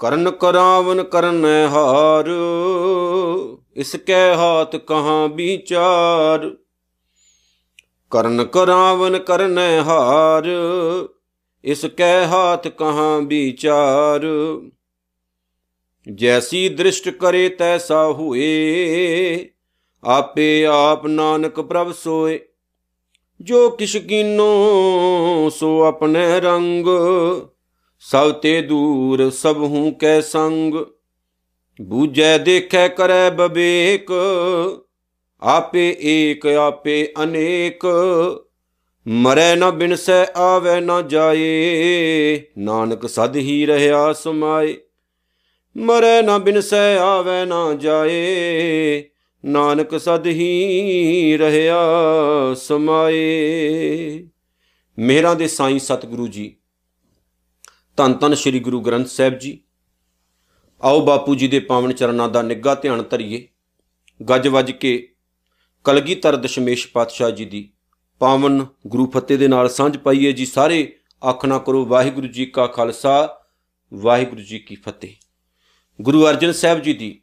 ਕਰਨ 0.00 0.30
ਕਰਾਵਨ 0.30 1.02
ਕਰਨੈ 1.02 1.68
ਹਾਰ, 1.68 2.24
ਇਸ 3.76 3.96
ਕੈ 3.96 4.34
ਹਾਥ 4.34 4.76
ਕਹਾਂ 4.76 5.28
ਵਿਚਾਰ। 5.28 6.56
ਕਰਨ 8.10 8.44
ਕਰਾਵਨ 8.44 9.18
ਕਰਨੈ 9.18 9.82
ਹਾਰ, 9.82 10.44
ਇਸ 11.64 11.84
ਕੈ 11.84 12.26
ਹਾਥ 12.26 12.68
ਕਹਾਂ 12.68 13.20
ਵਿਚਾਰ। 13.20 14.20
ਜੈਸੀ 16.14 16.68
ਦ੍ਰਿਸ਼ਟ 16.68 17.08
ਕਰੇ 17.08 17.48
ਤੈਸਾ 17.48 18.06
ਹੋਏ 18.06 19.51
ਆਪੇ 20.04 20.66
ਆਪ 20.66 21.06
ਨਾਨਕ 21.06 21.60
ਪ੍ਰਭ 21.60 21.92
ਸੋਏ। 21.92 22.40
ਜੋ 23.40 23.70
ਕਿਛ 23.70 23.96
ਕੀਨੋ 23.96 24.50
ਸੋ 25.48 25.82
ਆਪਣੇ 25.82 26.40
ਰੰਗ। 26.40 26.86
ਸਭ 28.00 28.32
ਤੇ 28.32 28.62
ਦੂਰ 28.62 29.30
ਸਭ 29.30 29.56
ਹੂੰ 29.56 29.94
ਕੈ 29.94 30.20
ਸੰਗ। 30.20 30.74
ਬੂਝੈ 31.80 32.38
ਦੇਖੈ 32.38 32.88
ਕਰੈ 32.88 33.30
ਬਵੇਕ। 33.30 34.08
ਆਪੇ 35.42 35.96
ਏਕ, 36.00 36.46
ਆਪੇ 36.46 37.12
ਅਨੇਕ। 37.22 37.86
ਮਰੈ 39.08 39.56
ਨ 39.56 39.70
ਬਿਨਸੈ, 39.70 40.24
ਆਵੈ 40.36 40.80
ਨ 40.80 41.08
ਜਾਏ। 41.08 42.42
ਨਾਨਕ 42.58 43.08
ਸਦ 43.08 43.36
ਹੀ 43.36 43.66
ਰਹਾ 43.66 44.12
ਸਮਾਏ। 44.12 44.76
ਮਰੈ 45.76 46.22
ਨ 46.22 46.38
ਬਿਨਸੈ, 46.38 46.98
ਆਵੈ 46.98 47.44
ਨ 47.44 47.78
ਜਾਏ। 47.78 49.04
ਨਾਨਕ 49.44 50.00
ਸਦ 50.00 50.26
ਹੀ 50.26 51.36
ਰਹਾ 51.40 52.54
ਸਮਾਏ। 52.54 54.26
ਮੇਰਾ 54.98 55.34
ਦੇ 55.34 55.48
ਸਾਈਂ 55.48 55.78
ਸਤਿਗੁਰੂ 55.78 56.26
ਜੀ, 56.28 56.56
ਧੰਨ 57.96 58.14
ਧੰਨ 58.14 58.34
ਸ੍ਰੀ 58.34 58.60
ਗੁਰੂ 58.60 58.80
ਗ੍ਰੰਥ 58.80 59.06
ਸਾਹਿਬ 59.06 59.38
ਜੀ। 59.38 59.58
ਆਓ 60.82 61.00
ਬਾਪੂ 61.00 61.34
ਜੀ 61.34 61.48
ਦੇ 61.48 61.60
ਪਾਵਨ 61.60 61.92
ਚਰਨਾਂ 61.92 62.28
ਦਾ 62.28 62.42
ਨਿੱਘਾ 62.42 62.74
ਧਿਆਨ 62.74 63.02
ਧਰੀਏ। 63.02 63.46
ਗੱਜ 64.20 64.48
ਵੱਜ 64.48 64.70
ਕੇ 64.70 65.14
ਕਲਗੀਧਰ 65.84 66.36
ਦਸ਼ਮੇਸ਼ 66.36 66.88
ਪਾਤਸ਼ਾਹ 66.88 67.30
ਜੀ 67.30 67.44
ਦੀ 67.44 67.68
ਪਾਵਨ 68.20 68.66
ਗੁਰੂ 68.86 69.06
ਫਤਿਹ 69.10 69.38
ਦੇ 69.38 69.48
ਨਾਲ 69.48 69.68
ਸਾਂਝ 69.68 69.96
ਪਾਈਏ 69.96 70.32
ਜੀ 70.32 70.46
ਸਾਰੇ। 70.46 70.96
ਆਖਣਾ 71.22 71.58
ਕਰੋ 71.58 71.84
ਵਾਹਿਗੁਰੂ 71.84 72.26
ਜੀ 72.26 72.46
ਕਾ 72.46 72.66
ਖਾਲਸਾ, 72.66 73.38
ਵਾਹਿਗੁਰੂ 73.92 74.42
ਜੀ 74.42 74.58
ਕੀ 74.58 74.74
ਫਤਿਹ। 74.76 75.14
ਗੁਰੂ 76.00 76.26
ਅਰਜਨ 76.26 76.52
ਸਾਹਿਬ 76.52 76.82
ਜੀ 76.82 76.92
ਦੀ 76.92 77.21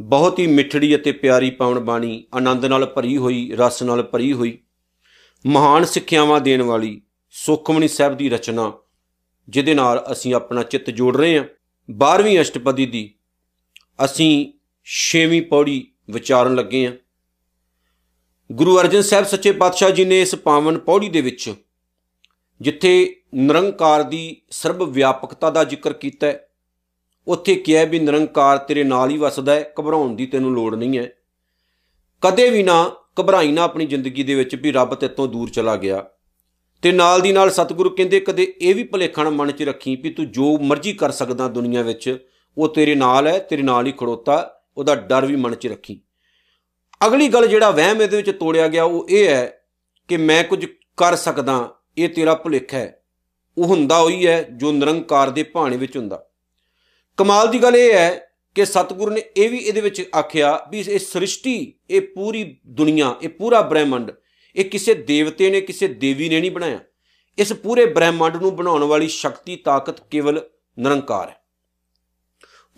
ਬਹੁਤ 0.00 0.38
ਹੀ 0.38 0.46
ਮਿੱਠੜੀ 0.46 0.96
ਅਤੇ 0.96 1.12
ਪਿਆਰੀ 1.12 1.50
ਪਾਵਨ 1.50 1.78
ਬਾਣੀ 1.78 2.26
ਆਨੰਦ 2.34 2.64
ਨਾਲ 2.64 2.86
ਭਰੀ 2.86 3.16
ਹੋਈ, 3.16 3.52
ਰਸ 3.56 3.82
ਨਾਲ 3.82 4.02
ਭਰੀ 4.02 4.32
ਹੋਈ, 4.32 4.58
ਮਹਾਨ 5.46 5.84
ਸਿੱਖਿਆਵਾਂ 5.84 6.40
ਦੇਣ 6.40 6.62
ਵਾਲੀ 6.62 7.02
ਸੁਖਮਨੀ 7.30 7.88
ਸਾਹਿਬ 7.88 8.16
ਦੀ 8.16 8.28
ਰਚਨਾ, 8.28 8.72
ਜਿਹਦੇ 9.48 9.74
ਨਾਲ 9.74 10.04
ਅਸੀਂ 10.12 10.34
ਆਪਣਾ 10.34 10.62
ਚਿੱਤ 10.62 10.90
ਜੋੜ 10.90 11.16
ਰਹੇ 11.16 11.38
ਹਾਂ। 11.38 11.44
12ਵੀਂ 11.90 12.40
ਅਸ਼ਟਪਦੀ 12.40 12.86
ਦੀ 12.86 13.14
ਅਸੀਂ 14.04 14.52
6ਵੀਂ 14.86 15.42
ਪੌੜੀ 15.42 15.92
ਵਿਚਾਰਨ 16.10 16.54
ਲੱਗੇ 16.54 16.86
ਹਾਂ। 16.86 16.92
ਗੁਰੂ 18.52 18.80
ਅਰਜਨ 18.80 19.02
ਸਾਹਿਬ 19.02 19.24
ਸੱਚੇ 19.24 19.52
ਪਾਤਸ਼ਾਹ 19.52 19.90
ਜੀ 19.90 20.04
ਨੇ 20.04 20.20
ਇਸ 20.20 20.34
ਪਾਵਨ 20.34 20.78
ਪੌੜੀ 20.78 21.08
ਦੇ 21.08 21.20
ਵਿੱਚ 21.20 21.54
ਜਿੱਥੇ 22.60 23.22
ਨਿਰੰਕਾਰ 23.34 24.02
ਦੀ 24.02 24.42
ਸਰਬ 24.50 24.82
ਵਿਆਪਕਤਾ 24.82 25.50
ਦਾ 25.50 25.64
ਜ਼ਿਕਰ 25.64 25.92
ਕੀਤਾ 25.92 26.26
ਹੈ 26.26 26.45
ਉੱਥੇ 27.28 27.54
ਕਿਹਾ 27.54 27.84
ਵੀ 27.84 27.98
ਨਿਰੰਕਾਰ 27.98 28.58
ਤੇਰੇ 28.58 28.84
ਨਾਲ 28.84 29.10
ਹੀ 29.10 29.18
ਵਸਦਾ 29.18 29.54
ਹੈ, 29.54 29.72
ਘਬਰਾਉਣ 29.80 30.16
ਦੀ 30.16 30.26
ਤੈਨੂੰ 30.26 30.52
ਲੋੜ 30.52 30.74
ਨਹੀਂ 30.74 30.98
ਹੈ। 30.98 31.10
ਕਦੇ 32.22 32.50
ਵੀ 32.50 32.62
ਨਾ 32.62 32.96
ਘਬਰਾਈ 33.20 33.52
ਨਾ 33.52 33.62
ਆਪਣੀ 33.62 33.86
ਜ਼ਿੰਦਗੀ 33.86 34.22
ਦੇ 34.22 34.34
ਵਿੱਚ 34.34 34.54
ਵੀ 34.54 34.72
ਰੱਬ 34.72 34.94
ਤੇਤੋਂ 34.94 35.28
ਦੂਰ 35.28 35.50
ਚਲਾ 35.50 35.76
ਗਿਆ। 35.76 36.04
ਤੇ 36.82 36.92
ਨਾਲ 36.92 37.20
ਦੀ 37.20 37.32
ਨਾਲ 37.32 37.50
ਸਤਿਗੁਰੂ 37.50 37.90
ਕਹਿੰਦੇ, 37.90 38.20
ਕਦੇ 38.20 38.54
ਇਹ 38.60 38.74
ਵੀ 38.74 38.84
ਭਲੇਖਣ 38.84 39.30
ਮਨ 39.30 39.50
'ਚ 39.50 39.62
ਰੱਖੀ 39.62 39.96
ਵੀ 39.96 40.10
ਤੂੰ 40.10 40.30
ਜੋ 40.30 40.58
ਮਰਜ਼ੀ 40.58 40.92
ਕਰ 40.92 41.10
ਸਕਦਾ 41.10 41.48
ਦੁਨੀਆ 41.48 41.82
ਵਿੱਚ, 41.82 42.28
ਉਹ 42.58 42.68
ਤੇਰੇ 42.68 42.94
ਨਾਲ 42.94 43.26
ਹੈ, 43.26 43.38
ਤੇਰੇ 43.38 43.62
ਨਾਲ 43.62 43.86
ਹੀ 43.86 43.92
ਖੜੋਤਾ, 43.92 44.60
ਉਹਦਾ 44.76 44.94
ਡਰ 44.94 45.26
ਵੀ 45.26 45.36
ਮਨ 45.36 45.54
'ਚ 45.54 45.66
ਰੱਖੀ। 45.66 46.00
ਅਗਲੀ 47.06 47.28
ਗੱਲ 47.28 47.46
ਜਿਹੜਾ 47.46 47.70
ਵਹਿਮ 47.70 48.02
ਇਹਦੇ 48.02 48.16
ਵਿੱਚ 48.16 48.30
ਤੋੜਿਆ 48.30 48.68
ਗਿਆ, 48.68 48.84
ਉਹ 48.84 49.06
ਇਹ 49.10 49.28
ਹੈ 49.28 49.60
ਕਿ 50.08 50.16
ਮੈਂ 50.16 50.44
ਕੁਝ 50.44 50.66
ਕਰ 50.96 51.16
ਸਕਦਾ, 51.16 51.74
ਇਹ 51.98 52.08
ਤੇਰਾ 52.08 52.34
ਭੁਲੇਖਾ 52.34 52.76
ਹੈ। 52.76 53.02
ਉਹ 53.58 53.64
ਹੁੰਦਾ 53.64 54.00
ਹੋਈ 54.00 54.26
ਹੈ 54.26 54.42
ਜੋ 54.42 54.72
ਨਿਰੰਕਾਰ 54.72 55.30
ਦੇ 55.30 55.42
ਭਾਣੇ 55.42 55.76
ਵਿੱਚ 55.76 55.96
ਹੁੰਦਾ। 55.96 56.26
ਕਮਾਲ 57.16 57.50
ਦੀ 57.50 57.62
ਗੱਲ 57.62 57.76
ਇਹ 57.76 57.92
ਹੈ 57.92 58.28
ਕਿ 58.54 58.64
ਸਤਿਗੁਰੂ 58.64 59.10
ਨੇ 59.10 59.22
ਇਹ 59.36 59.50
ਵੀ 59.50 59.58
ਇਹਦੇ 59.58 59.80
ਵਿੱਚ 59.80 60.08
ਆਖਿਆ 60.18 60.66
ਵੀ 60.70 60.80
ਇਹ 60.80 60.98
ਸ੍ਰਿਸ਼ਟੀ, 60.98 61.74
ਇਹ 61.90 62.00
ਪੂਰੀ 62.00 62.56
ਦੁਨੀਆ, 62.66 63.16
ਇਹ 63.22 63.28
ਪੂਰਾ 63.28 63.62
ਬ੍ਰਹਿਮੰਡ, 63.62 64.12
ਇਹ 64.56 64.64
ਕਿਸੇ 64.64 64.94
ਦੇਵਤੇ 64.94 65.50
ਨੇ, 65.50 65.60
ਕਿਸੇ 65.60 65.88
ਦੇਵੀ 65.88 66.28
ਨੇ 66.28 66.40
ਨਹੀਂ 66.40 66.50
ਬਣਾਇਆ। 66.50 66.78
ਇਸ 67.38 67.52
ਪੂਰੇ 67.52 67.86
ਬ੍ਰਹਿਮੰਡ 67.86 68.36
ਨੂੰ 68.36 68.56
ਬਣਾਉਣ 68.56 68.84
ਵਾਲੀ 68.84 69.08
ਸ਼ਕਤੀ, 69.08 69.56
ਤਾਕਤ 69.56 70.00
ਕੇਵਲ 70.00 70.48
ਨਿਰੰਕਾਰ 70.78 71.28
ਹੈ। 71.28 71.36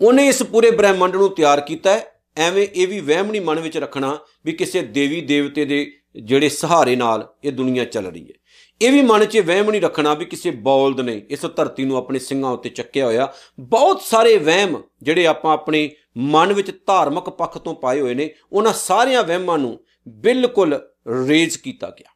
ਉਹਨੇ 0.01 0.27
ਇਸ 0.27 0.43
ਪੂਰੇ 0.43 0.71
ਬ੍ਰਹਿਮੰਡ 0.71 1.15
ਨੂੰ 1.15 1.35
ਤਿਆਰ 1.35 1.61
ਕੀਤਾ 1.61 1.93
ਹੈ। 1.93 2.21
ਐਵੇਂ 2.37 2.67
ਇਹ 2.75 2.87
ਵੀ 2.87 2.99
ਵਹਿਮ 2.99 3.31
ਨਹੀਂ 3.31 3.41
ਮਨ 3.41 3.59
ਵਿੱਚ 3.59 3.77
ਰੱਖਣਾ 3.77 4.19
ਵੀ 4.45 4.51
ਕਿਸੇ 4.51 4.81
ਦੇਵੀ 4.81 5.21
ਦੇਵਤੇ 5.21 5.65
ਦੇ 5.65 5.91
ਜਿਹੜੇ 6.23 6.49
ਸਹਾਰੇ 6.49 6.95
ਨਾਲ 6.95 7.33
ਇਹ 7.43 7.51
ਦੁਨੀਆ 7.51 7.85
ਚੱਲ 7.85 8.05
ਰਹੀ 8.05 8.27
ਹੈ। 8.27 8.38
ਇਹ 8.81 8.91
ਵੀ 8.91 9.01
ਮਨ 9.01 9.25
'ਚ 9.25 9.37
ਵਹਿਮ 9.37 9.71
ਨਹੀਂ 9.71 9.81
ਰੱਖਣਾ 9.81 10.13
ਵੀ 10.13 10.25
ਕਿਸੇ 10.25 10.51
ਬੌਲਦ 10.51 10.99
ਨੇ 10.99 11.25
ਇਸ 11.29 11.45
ਧਰਤੀ 11.45 11.85
ਨੂੰ 11.85 11.97
ਆਪਣੇ 11.97 12.19
ਸਿੰਘਾਂ 12.19 12.51
ਉੱਤੇ 12.51 12.69
ਚੱਕਿਆ 12.69 13.05
ਹੋਇਆ। 13.05 13.33
ਬਹੁਤ 13.59 14.01
ਸਾਰੇ 14.01 14.37
ਵਹਿਮ 14.37 14.83
ਜਿਹੜੇ 15.01 15.27
ਆਪਾਂ 15.27 15.53
ਆਪਣੇ 15.53 15.91
ਮਨ 16.17 16.53
ਵਿੱਚ 16.53 16.85
ਧਾਰਮਿਕ 16.85 17.23
ਪੱਖ 17.23 17.57
ਤੋਂ 17.57 17.75
ਪਾਏ 17.75 18.01
ਹੋਏ 18.01 18.13
ਨੇ, 18.13 18.35
ਉਹਨਾਂ 18.51 18.73
ਸਾਰਿਆਂ 18.73 19.23
ਵਹਿਮਾਂ 19.23 19.57
ਨੂੰ 19.57 19.85
ਬਿਲਕੁਲ 20.07 20.79
ਰੇਜ਼ 21.27 21.57
ਕੀਤਾ 21.57 21.89
ਗਿਆ। 21.89 22.11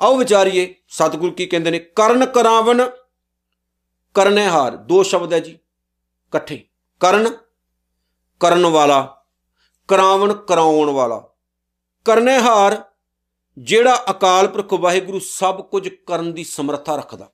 ਆਓ 0.00 0.16
ਵਿਚਾਰੀਏ, 0.16 0.74
ਸਤਿਗੁਰੂ 0.88 1.32
ਕੀ 1.32 1.46
ਕਹਿੰਦੇ 1.46 1.70
ਨੇ? 1.70 1.78
ਕਰਨ 1.78 2.26
ਕਰਾਵਨ 2.26 2.90
ਕਰਨੇ 4.14 4.46
ਹਾਰ। 4.46 4.76
ਦੋ 4.76 5.02
ਸ਼ਬਦ 5.02 5.32
ਹੈ 5.32 5.38
ਜੀ, 5.38 5.52
ਇਕੱਠੇ। 5.52 6.64
ਕਰਨ 7.00 7.36
ਕਰਨ 8.40 8.66
ਵਾਲਾ 8.66 9.24
ਕਰਾਵਨ 9.88 10.32
ਕਰਾਉਣ 10.32 10.90
ਵਾਲਾ। 10.90 11.30
ਕਰਨੇ 12.04 12.38
ਹਾਰ 12.38 12.89
ਜਿਹੜਾ 13.60 14.04
ਅਕਾਲ 14.10 14.48
ਪੁਰਖ 14.48 14.72
ਵਾਹਿਗੁਰੂ 14.72 15.18
ਸਭ 15.18 15.60
ਕੁਝ 15.62 15.88
ਕਰਨ 15.88 16.32
ਦੀ 16.32 16.44
ਸਮਰੱਥਾ 16.44 16.96
ਰੱਖਦਾ। 16.96 17.30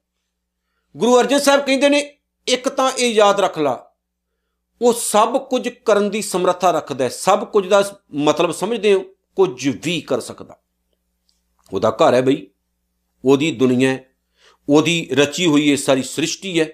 ਗੁਰੂ 0.96 1.20
ਅਰਜਨ 1.20 1.38
ਸਾਹਿਬ 1.38 1.60
ਕਹਿੰਦੇ 1.60 1.88
ਨੇ, 1.88 2.18
ਇੱਕ 2.46 2.68
ਤਾਂ 2.68 2.90
ਇਹ 2.90 3.12
ਯਾਦ 3.12 3.40
ਰੱਖ 3.40 3.58
ਲਾ, 3.58 3.92
ਉਹ 4.82 4.92
ਸਭ 4.92 5.36
ਕੁਝ 5.48 5.68
ਕਰਨ 5.68 6.10
ਦੀ 6.10 6.22
ਸਮਰੱਥਾ 6.22 6.70
ਰੱਖਦਾ 6.70 7.04
ਹੈ। 7.04 7.08
ਸਭ 7.08 7.44
ਕੁਝ 7.44 7.68
ਦਾ 7.68 8.00
ਮਤਲਬ 8.14 8.50
ਸਮਝਦੇ 8.50 8.92
ਹੋ, 8.94 9.04
ਕੁਝ 9.36 9.68
ਵੀ 9.84 10.00
ਕਰ 10.00 10.20
ਸਕਦਾ। 10.20 10.56
ਉਹਦਾ 11.72 11.90
ਘਰ 11.90 12.14
ਹੈ 12.14 12.22
ਬਈ, 12.22 12.46
ਉਹਦੀ 13.24 13.50
ਦੁਨੀਆ 13.50 13.90
ਹੈ, 13.90 14.04
ਉਹਦੀ 14.68 15.08
ਰਚੀ 15.12 15.46
ਹੋਈ 15.46 15.70
ਇਹ 15.70 15.76
ਸਾਰੀ 15.76 16.02
ਸ੍ਰਿਸ਼ਟੀ 16.02 16.60
ਹੈ। 16.60 16.68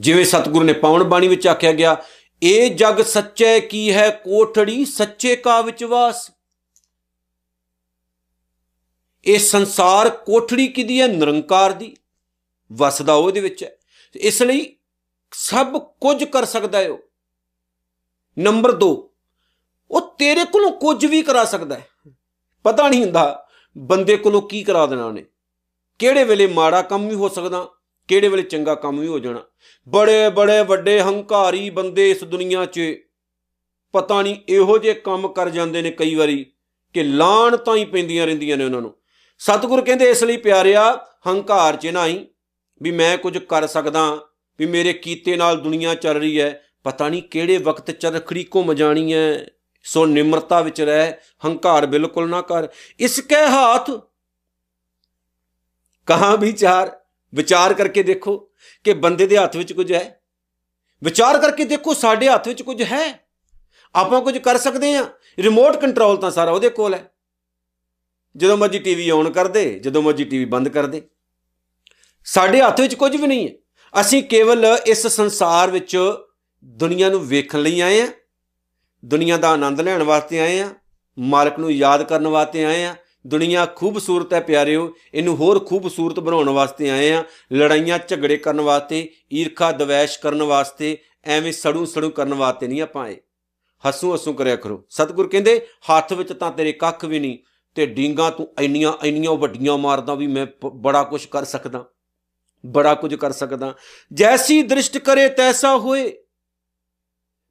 ਜਿਵੇਂ 0.00 0.24
ਸਤਿਗੁਰੂ 0.24 0.64
ਨੇ 0.64 0.72
ਪਾਵਨ 0.72 1.02
ਬਾਣੀ 1.02 1.28
ਵਿੱਚ 1.28 1.46
ਆਖਿਆ 1.46 1.72
ਗਿਆ, 1.72 1.96
ਇਹ 2.42 2.70
ਜਗ 2.70 3.02
ਸੱਚੇ 3.02 3.60
ਕੀ 3.60 3.92
ਹੈ 3.92 4.10
ਕੋਠੜੀ, 4.10 4.84
ਸੱਚੇ 4.84 5.36
ਕਾ 5.36 5.60
ਵਿਚਵਾਸ। 5.60 6.30
ਇਹ 9.28 9.38
ਸੰਸਾਰ 9.38 10.10
ਕੋਠੜੀ 10.10 10.68
ਕਿਦੀ 10.68 11.00
ਹੈ? 11.00 11.06
ਨਿਰੰਕਾਰ 11.06 11.72
ਦੀ। 11.72 11.96
ਵਸਦਾ 12.72 13.14
ਉਹਦੇ 13.14 13.40
ਵਿੱਚ 13.40 13.64
ਹੈ। 13.64 13.76
ਇਸ 14.16 14.42
ਲਈ 14.42 14.76
ਸਭ 15.32 15.78
ਕੁਝ 15.78 16.24
ਕਰ 16.24 16.44
ਸਕਦਾ 16.44 16.78
ਹੈ 16.78 16.90
ਉਹ। 16.90 16.98
ਨੰਬਰ 18.38 18.72
2 18.72 19.10
ਉਹ 19.90 20.00
ਤੇਰੇ 20.18 20.44
ਕੋਲੋਂ 20.44 20.70
ਕੁਝ 20.70 21.06
ਵੀ 21.06 21.22
ਕਰਾ 21.22 21.44
ਸਕਦਾ 21.44 21.74
ਹੈ। 21.74 21.88
ਪਤਾ 22.64 22.88
ਨਹੀਂ 22.88 23.02
ਹੁੰਦਾ 23.02 23.46
ਬੰਦੇ 23.78 24.16
ਕੋਲੋਂ 24.16 24.42
ਕੀ 24.42 24.62
ਕਰਾ 24.62 24.86
ਦੇਣਾ 24.86 25.06
ਉਹਨੇ। 25.06 25.24
ਕਿਹੜੇ 25.98 26.24
ਵੇਲੇ 26.24 26.46
ਮਾੜਾ 26.46 26.82
ਕੰਮ 26.82 27.08
ਵੀ 27.08 27.14
ਹੋ 27.14 27.28
ਸਕਦਾ, 27.28 27.68
ਕਿਹੜੇ 28.08 28.28
ਵੇਲੇ 28.28 28.42
ਚੰਗਾ 28.42 28.74
ਕੰਮ 28.74 29.00
ਵੀ 29.00 29.06
ਹੋ 29.06 29.18
ਜਾਣਾ। 29.18 29.42
ਬੜੇ 29.88 30.30
ਬੜੇ 30.30 30.64
ਵੱਡੇ 30.64 31.00
ਹੰਕਾਰੀ 31.00 31.70
ਬੰਦੇ 31.70 32.10
ਇਸ 32.10 32.24
ਦੁਨੀਆ 32.24 32.66
'ਚ। 32.66 32.80
ਪਤਾ 33.92 34.22
ਨਹੀਂ 34.22 34.36
ਇਹੋ 34.48 34.78
ਜਿਹੇ 34.78 34.94
ਕੰਮ 34.94 35.28
ਕਰ 35.28 35.50
ਜਾਂਦੇ 35.50 35.82
ਨੇ 35.82 35.90
ਕਈ 35.90 36.14
ਵਾਰੀ 36.14 36.52
ਕਿ 36.94 37.02
ਲਾਣ 37.02 37.56
ਤਾਂ 37.56 37.76
ਹੀ 37.76 37.84
ਪੈਂਦੀਆਂ 37.84 38.26
ਰਹਿੰਦੀਆਂ 38.26 38.56
ਨੇ 38.56 38.64
ਉਹਨਾਂ 38.64 38.80
ਨੂੰ। 38.80 38.97
ਸਤਿਗੁਰ 39.38 39.84
ਕਹਿੰਦੇ, 39.84 40.10
ਇਸ 40.10 40.22
ਲਈ 40.24 40.36
ਪਿਆਰਿਆ, 40.36 41.06
ਹੰਕਾਰ 41.26 41.76
'ਚ 41.76 41.86
ਨਹੀਂ 41.86 42.24
ਵੀ 42.80 42.90
ਮੈਂ 42.90 43.16
ਕੁਝ 43.18 43.38
ਕਰ 43.38 43.66
ਸਕਦਾ, 43.66 44.18
ਵੀ 44.58 44.66
ਮੇਰੇ 44.66 44.92
ਕੀਤੇ 44.92 45.36
ਨਾਲ 45.36 45.60
ਦੁਨੀਆ 45.60 45.94
ਚੱਲ 45.94 46.16
ਰਹੀ 46.16 46.40
ਹੈ 46.40 46.50
ਪਤਾ 46.84 47.08
ਨਹੀਂ 47.08 47.22
ਕਿਹੜੇ 47.22 47.56
ਵਕਤ 47.58 47.90
ਚਰਖੜੀ 47.90 48.44
ਘੁੰਮ 48.54 48.72
ਜਾਣੀ 48.74 49.12
ਹੈ 49.12 49.46
ਸੋ 49.82 50.04
ਨਿਮਰਤਾ 50.06 50.60
ਵਿੱਚ 50.60 50.80
ਰਹਿ, 50.80 51.12
ਹੰਕਾਰ 51.44 51.86
ਬਿਲਕੁਲ 51.86 52.28
ਨਾ 52.28 52.40
ਕਰ। 52.42 52.68
ਇਸ 53.00 53.20
ਕੈ 53.20 53.46
ਹਾਥ, 53.46 53.90
ਕਹਾਂ 56.08 56.36
ਵਿਚਾਰ 56.36 56.96
ਵਿਚਾਰ 57.32 57.74
ਕਰਕੇ 57.74 58.02
ਦੇਖੋ 58.02 58.36
ਕਿ 58.84 58.92
ਬੰਦੇ 58.94 59.26
ਦੇ 59.26 59.38
ਹੱਥ 59.38 59.56
ਵਿੱਚ 59.56 59.72
ਕੁਝ 59.72 59.92
ਹੈ। 59.92 60.20
ਵਿਚਾਰ 61.02 61.38
ਕਰਕੇ 61.38 61.64
ਦੇਖੋ 61.64 61.94
ਸਾਡੇ 61.94 62.28
ਹੱਥ 62.28 62.48
ਵਿੱਚ 62.48 62.62
ਕੁਝ 62.62 62.82
ਹੈ। 62.82 63.04
ਆਪਾਂ 63.94 64.20
ਕੁਝ 64.20 64.38
ਕਰ 64.38 64.58
ਸਕਦੇ 64.58 64.94
ਹਾਂ 64.96 65.04
ਰਿਮੋਟ 65.38 65.76
ਕੰਟਰੋਲ 65.76 66.16
ਤਾਂ 66.16 66.30
ਸਾਰਾ 66.30 66.50
ਉਹਦੇ 66.50 66.68
ਕੋਲ 66.68 66.94
ਹੈ। 66.94 67.04
ਜਦੋਂ 68.38 68.56
ਮਰਜ਼ੀ 68.56 68.78
ਟੀਵੀ 68.78 69.10
ਔਨ 69.10 69.30
ਕਰ 69.30 69.48
ਦੇ, 69.48 69.78
ਜਦੋਂ 69.78 70.02
ਮਰਜ਼ੀ 70.02 70.24
ਟੀਵੀ 70.24 70.44
ਬੰਦ 70.44 70.68
ਕਰ 70.68 70.86
ਦੇ। 70.86 71.02
ਸਾਡੇ 72.24 72.60
ਹੱਥ 72.60 72.80
ਵਿੱਚ 72.80 72.94
ਕੁਝ 72.94 73.16
ਵੀ 73.16 73.26
ਨਹੀਂ 73.26 73.48
ਹੈ। 73.48 73.54
ਅਸੀਂ 74.00 74.22
ਕੇਵਲ 74.22 74.66
ਇਸ 74.86 75.06
ਸੰਸਾਰ 75.06 75.70
ਵਿੱਚ 75.70 75.96
ਦੁਨੀਆ 76.64 77.08
ਨੂੰ 77.08 77.26
ਵੇਖਣ 77.28 77.62
ਲਈ 77.62 77.80
ਆਏ 77.80 78.00
ਆ 78.00 78.08
ਦੁਨੀਆ 79.04 79.36
ਦਾ 79.36 79.48
ਆਨੰਦ 79.48 79.80
ਲੈਣ 79.80 80.02
ਵਾਸਤੇ 80.02 80.40
ਆਏ 80.40 80.60
ਆ 80.60 80.74
ਮਾਲਕ 81.18 81.58
ਨੂੰ 81.58 81.72
ਯਾਦ 81.72 82.02
ਕਰਨ 82.02 82.26
ਵਾਸਤੇ 82.26 82.64
ਆਏ 82.64 82.84
ਆ 82.84 82.94
ਦੁਨੀਆ 83.26 83.66
ਖੂਬਸੂਰਤ 83.66 84.34
ਹੈ 84.34 84.40
ਪਿਆਰਿਓ, 84.40 84.94
ਇਹਨੂੰ 85.14 85.36
ਹੋਰ 85.36 85.64
ਖੂਬਸੂਰਤ 85.64 86.20
ਬਣਾਉਣ 86.20 86.48
ਵਾਸਤੇ 86.48 86.90
ਆਏ 86.90 87.10
ਆ 87.12 87.24
ਲੜਾਈਆਂ 87.52 87.98
ਝਗੜੇ 88.08 88.36
ਕਰਨ 88.36 88.60
ਵਾਸਤੇ, 88.60 89.10
ਈਰਖਾ 89.32 89.72
ਦਵੈਸ਼ 89.72 90.18
ਕਰਨ 90.18 90.42
ਵਾਸਤੇ, 90.42 90.98
ਐਵੇਂ 91.24 91.52
ਸੜੂ 91.52 91.84
ਸੜੂ 91.84 92.10
ਕਰਨ 92.10 92.34
ਵਾਸਤੇ 92.34 92.66
ਨਹੀਂ 92.66 92.82
ਆਪਾਂ 92.82 93.04
ਆਏ। 93.04 93.16
ਹੱਸੂ 93.88 94.12
ਹੱਸੂ 94.14 94.32
ਕਰਿਆ 94.32 94.56
ਕਰੋ। 94.56 94.84
ਸਤਿਗੁਰ 94.90 95.28
ਕਹਿੰਦੇ, 95.28 95.66
ਹੱਥ 95.90 96.12
ਵਿੱਚ 96.12 96.32
ਤਾਂ 96.32 96.50
ਤੇਰੇ 96.50 96.72
ਕੱਖ 96.72 97.04
ਵੀ 97.04 97.18
ਨਹੀਂ 97.18 97.38
ਤੇ 97.78 97.86
ਡੀਂਗਾ 97.86 98.30
ਤੂੰ 98.30 98.54
ਇੰਨੀਆਂ 98.60 98.92
ਇੰਨੀਆਂ 99.04 99.32
ਵੱਡੀਆਂ 99.32 99.78
ਮਾਰਦਾ 99.78 100.14
ਵੀ 100.14 100.26
ਮੈਂ 100.26 100.46
ਬੜਾ 100.66 101.02
ਕੁਝ 101.02 101.24
ਕਰ 101.26 101.44
ਸਕਦਾ, 101.44 101.84
ਬੜਾ 102.66 102.94
ਕੁਝ 102.94 103.14
ਕਰ 103.14 103.32
ਸਕਦਾ। 103.32 103.74
ਜੈਸੀ 104.12 104.62
ਦ੍ਰਿਸ਼ਟ 104.62 104.98
ਕਰੇ 104.98 105.28
ਤੈਸਾ 105.28 105.76
ਹੋਏ। 105.76 106.12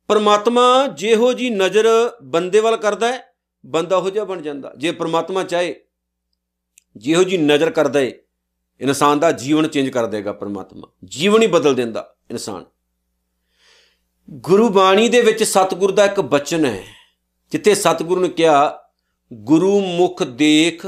ਪਰਮਾਤਮਾ 0.08 0.88
ਜਿਹੋ 0.88 1.34
ਜੀ 1.34 1.50
ਨਜ਼ਰ 1.50 1.88
ਬੰਦੇ 2.24 2.60
ਵੱਲ 2.60 2.78
ਕਰਦਾ 2.78 3.08
ਹੈ, 3.08 3.34
ਬੰਦਾ 3.66 4.00
ਹੋ 4.00 4.10
ਜਾ 4.10 4.24
ਬਣ 4.24 4.42
ਜਾਂਦਾ। 4.42 4.74
ਜੇ 4.78 4.92
ਪਰਮਾਤਮਾ 4.92 5.44
ਚਾਹੇ, 5.44 5.76
ਜਿਹੋ 6.98 7.24
ਜੀ 7.24 7.38
ਨਜ਼ਰ 7.38 7.72
ਕਰਦਾ 7.72 8.00
ਹੈ 8.00 8.12
ਇਨਸਾਨ 8.82 9.20
ਦਾ 9.20 9.32
ਜੀਵਨ 9.32 9.68
ਚੇਂਜ 9.68 9.90
ਕਰ 9.90 10.06
ਦੇਗਾ 10.06 10.34
ਪਰਮਾਤਮਾ। 10.34 10.88
ਜੀਵਨ 11.06 11.42
ਹੀ 11.42 11.48
ਬਦਲ 11.48 11.76
ਦਿੰਦਾ 11.76 12.16
ਇਨਸਾਨ। 12.32 12.66
ਗੁਰੂ 14.30 14.70
ਬਾਣੀ 14.70 15.10
ਦੇ 15.10 15.22
ਵਿੱਚ 15.22 15.44
ਸਤਿਗੁਰ 15.44 15.92
ਦਾ 15.92 16.06
ਇੱਕ 16.06 16.20
ਬਚਨ 16.22 16.66
ਹੈ, 16.66 16.84
ਜਿੱਥੇ 17.52 17.76
ਸਤਿਗੁਰੂ 17.76 18.22
ਨੇ 18.22 18.30
ਕਿਹਾ 18.30 18.87
ਗੁਰੂ 19.34 19.80
ਮੁਖ 19.82 20.24
ਦੇਖ 20.24 20.86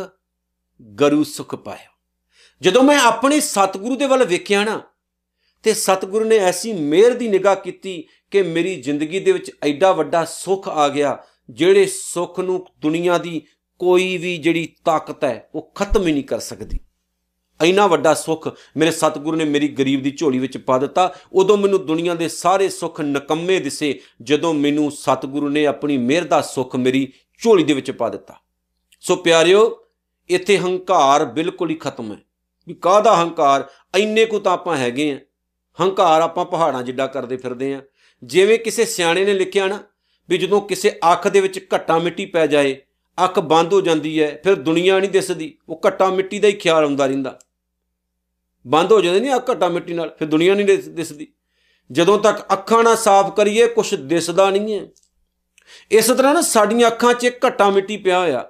ਗਰੂ 1.02 1.24
ਸੁਖ 1.24 1.56
ਪਾਇਆ 1.56 1.90
ਜਦੋਂ 2.62 2.84
ਮੈਂ 2.84 3.00
ਆਪਣੇ 3.00 3.40
ਸਤਿਗੁਰੂ 3.40 3.96
ਦੇ 3.96 4.06
ਵੱਲ 4.06 4.26
ਵੇਖਿਆ 4.26 4.64
ਨਾ, 4.64 4.82
ਤੇ 5.64 5.74
ਸਤਿਗੁਰੂ 5.74 6.26
ਨੇ 6.26 6.38
ਐਸੀ 6.38 6.74
ਮਿਹਰ 6.74 7.14
ਦੀ 7.14 7.28
ਨਿਗਾਹ 7.28 7.56
ਕੀਤੀ 7.56 8.04
ਕਿ 8.32 8.42
ਮੇਰੀ 8.42 8.82
ਜ਼ਿੰਦਗੀ 8.82 9.20
ਦੇ 9.20 9.32
ਵਿੱਚ 9.32 9.52
ਐਡਾ 9.64 9.92
ਵੱਡਾ 9.92 10.26
ਸੁੱਖ 10.26 10.70
ਆ 10.70 10.90
ਗਿਆ, 10.90 11.18
ਜਿਹੜੇ 11.50 11.86
ਸੁੱਖ 11.86 12.40
ਨੂੰ 12.40 12.66
ਦੁਨੀਆ 12.80 13.18
ਦੀ 13.18 13.42
ਕੋਈ 13.80 14.18
ਵੀ 14.18 14.38
ਜਿਹੜੀ 14.38 14.76
ਤਾਕਤ 14.86 15.24
ਹੈ, 15.24 15.50
ਉਹ 15.56 15.72
ਖਤਮ 15.76 16.08
ਹੀ 16.08 16.14
ਨਹੀਂ 16.14 16.24
ਕਰ 16.24 16.40
ਸਕਦੀ। 16.40 16.80
ਇੰਨਾ 17.64 17.88
ਵੱਡਾ 17.88 18.14
ਸੁੱਖ 18.14 18.50
ਮੇਰੇ 18.78 18.92
ਸਤਿਗੁਰੂ 18.92 19.38
ਨੇ 19.38 19.46
ਮੇਰੀ 19.46 19.68
ਗਰੀਬ 19.68 20.04
ਦੀ 20.04 20.12
ਝੋਲੀ 20.12 20.40
ਵਿੱਚ 20.40 20.58
ਪਾ 20.58 20.78
ਦਿੱਤਾ। 20.78 21.16
ਉਦੋਂ 21.34 21.58
ਮੈਨੂੰ 21.58 21.86
ਦੁਨੀਆ 21.86 22.14
ਦੇ 22.14 22.28
ਸਾਰੇ 22.28 22.70
ਸੁੱਖ 22.70 23.02
ਨਕੰਮੇ 23.02 23.60
ਦਿਸੇ, 23.60 24.00
ਜਦੋਂ 24.22 24.54
ਮੈਨੂੰ 24.54 24.92
ਸਤਿਗੁਰੂ 24.92 25.50
ਨੇ 25.50 25.66
ਆਪਣੀ 25.66 25.98
ਮਿਹਰ 25.98 26.24
ਦਾ 26.24 26.42
ਸੁੱਖ 26.42 26.76
ਮੇਰੀ 26.76 27.14
ਝੋਲੀ 27.44 27.64
ਦੇ 27.64 27.74
ਵਿੱਚ 27.74 27.92
ਪਾ 27.92 28.10
ਦਿੱਤਾ। 28.10 28.36
ਸੋ 29.00 29.16
ਪਿਆਰਿਓ, 29.16 29.86
ਇੱਥੇ 30.30 30.58
ਹੰਕਾਰ 30.58 31.26
ਬਿਲਕੁਲ 31.26 31.70
ਹੀ 31.70 31.76
ਖਤਮ 31.76 32.12
ਹੈ। 32.12 32.18
ਵੀ 32.68 32.74
ਕਾਹਦਾ 32.74 33.16
ਹੰਕਾਰ? 33.16 33.68
ਐਨੇ 34.00 34.26
ਕੋ 34.26 34.40
ਤਾਂ 34.40 34.52
ਆਪਾਂ 34.52 34.78
ਹੈਗੇ 34.78 35.12
ਆ 35.12 35.20
ਹੰਕਾਰ 35.84 36.22
ਆਪਾਂ 36.22 36.46
ਪਹਾੜਾਂ 36.46 36.84
ਜਿੱਡਾ 36.84 37.08
ਕਰਦੇ 37.08 37.38
ਫਿਰਦੇ 37.38 37.74
ਆ 37.74 37.82
ਜਿਵੇਂ 38.24 38.60
ਕਿਸੇ 38.60 38.86
ਸਿਆਣੇ 38.86 39.26
ਨੇ 39.26 39.34
ਲਿਖਿਆ 39.34 39.68
ਨਾ, 39.68 39.84
ਵੀ 40.30 40.38
ਜਦੋਂ 40.38 40.62
ਕਿਸੇ 40.62 41.00
ਅੱਖ 41.12 41.28
ਦੇ 41.28 41.42
ਵਿੱਚ 41.42 41.68
ਘੱਟਾ 41.76 42.00
ਮਿੱਟੀ 42.00 42.26
ਪੈ 42.26 42.48
ਜਾਏ, 42.48 42.78
ਅੱਖ 43.24 43.40
ਬੰਦ 43.40 43.74
ਹੋ 43.74 43.82
ਜਾਂਦੀ 43.82 44.22
ਹੈ, 44.22 44.42
ਫਿਰ 44.44 44.56
ਦੁਨੀਆ 44.56 45.00
ਨਹੀਂ 45.00 45.10
ਦਿਸਦੀ। 45.10 45.58
ਉਹ 45.70 45.82
ਘੱਟਾ 45.88 46.10
ਮਿੱਟੀ 46.10 46.40
ਦਾ 46.40 46.48
ਹੀ 46.48 46.54
ਖਿਆਲ 46.54 46.84
ਆਉਂਦਾ 46.84 47.06
ਰਹਿੰਦਾ। 47.06 47.40
ਬੰਦ 48.68 48.92
ਹੋ 48.92 49.02
ਜਾਂਦੇ 49.02 49.20
ਨਹੀਂ 49.20 49.36
ਅੱਖ 49.36 49.52
ਘੱਟਾ 49.52 49.68
ਮਿੱਟੀ 49.68 49.94
ਨਾਲ, 49.94 50.16
ਫਿਰ 50.20 50.28
ਦੁਨੀਆ 50.28 50.56
ਨਹੀਂ 50.56 50.66
ਦਿਸਦੀ। 50.90 51.28
ਜਦੋਂ 51.92 52.20
ਤੱਕ 52.20 52.54
ਅੱਖਾਂ 52.54 52.84
ਨਾ 52.84 52.96
ਸਾਫ਼ 52.96 53.36
ਕਰੀਏ 53.36 53.68
ਕੁਝ 53.68 53.96
ਦਿਸਦਾ 53.96 54.50
ਨਹੀਂ 54.50 54.80
ਹੈ। 54.80 54.88
ਇਸ 55.92 56.08
ਤਰ੍ਹਾਂ 56.08 56.34
ਨਾ 56.34 56.42
ਸਾਡੀਆਂ 56.42 56.88
ਅੱਖਾਂ 56.88 57.14
'ਚ 57.14 57.38
ਘੱਟਾ 57.46 57.70
ਮਿੱਟੀ 57.70 57.98
ਪਿਆ 57.98 58.20
ਹੋਇਆ। 58.20 58.50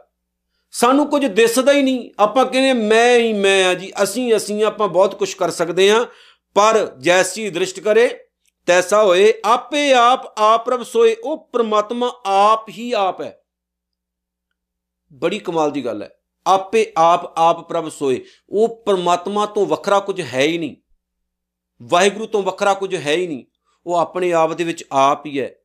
ਸਾਨੂੰ 0.72 1.08
ਕੁਝ 1.08 1.26
ਦਿਸਦਾ 1.26 1.72
ਹੀ 1.72 1.82
ਨਹੀਂ। 1.82 2.10
ਆਪਾਂ 2.20 2.46
ਕਹਿੰਦੇ 2.46 2.74
ਮੈਂ 2.74 3.18
ਹੀ 3.18 3.34
ਮੈਂ 3.34 3.68
ਆ 3.68 3.74
ਜੀ, 3.74 3.92
ਅਸੀਂ 4.04 4.36
ਅਸੀਂ 4.36 4.64
ਆਪਾਂ 4.64 4.88
ਬਹੁਤ 4.88 5.16
ਕੁਝ 5.16 5.34
ਕਰ 5.34 5.52
ਸਕਦੇ 5.52 5.92
ਆ 5.92 6.06
ਪਰ 6.54 6.96
ਜੈਸੀ 7.00 7.50
ਦ੍ਰਿਸ਼ਟ 7.50 7.80
ਕਰੇ, 7.80 8.20
ਤੈਸਾ 8.66 9.04
ਹੋਏ, 9.04 9.34
ਆਪੇ 9.46 9.94
ਆਪ 9.94 10.40
ਆਪ 10.40 10.70
ਰਬ 10.70 10.84
ਸੋਏ, 10.84 11.16
ਉਹ 11.24 11.50
ਪ੍ਰਮਾਤਮਾ 11.54 12.12
ਆਪ 12.26 12.70
ਹੀ 12.70 12.92
ਆਪ 12.92 13.22
ਹੈ। 13.22 13.42
ਬੜੀ 15.14 15.40
ਕਮਾਲ 15.40 15.72
ਦੀ 15.72 15.86
ਗੱਲ 15.86 16.04
ਹੈ। 16.04 16.10
ਆਪੇ 16.48 16.92
ਆਪ 16.98 17.40
ਆਪ 17.40 17.70
ਪ੍ਰਭ 17.70 17.90
ਸੋਏ। 17.90 18.26
ਉਹ 18.50 18.84
ਪ੍ਰਮਾਤਮਾ 18.86 19.46
ਤੋਂ 19.46 19.66
ਵੱਖਰਾ 19.66 20.00
ਕੁਝ 20.00 20.22
ਹੈ 20.22 20.42
ਹੀ 20.42 20.58
ਨਹੀਂ। 20.58 20.76
ਵਾਹਿਗੁਰੂ 21.84 22.26
ਤੋਂ 22.26 22.44
ਵੱਖਰਾ 22.44 22.74
ਕੁਝ 22.74 22.96
ਹੈ 22.96 23.12
ਹੀ 23.12 23.28
ਨਹੀਂ। 23.28 23.46
ਉਹ 23.86 23.96
ਆਪਣੇ 23.96 24.34
ਆਪ 24.34 24.54
ਦੇ 24.54 24.64
ਵਿੱਚ 24.64 24.86
ਆਪ 24.92 25.26
ਹੀ 25.26 25.40
ਹੈ। 25.40 25.56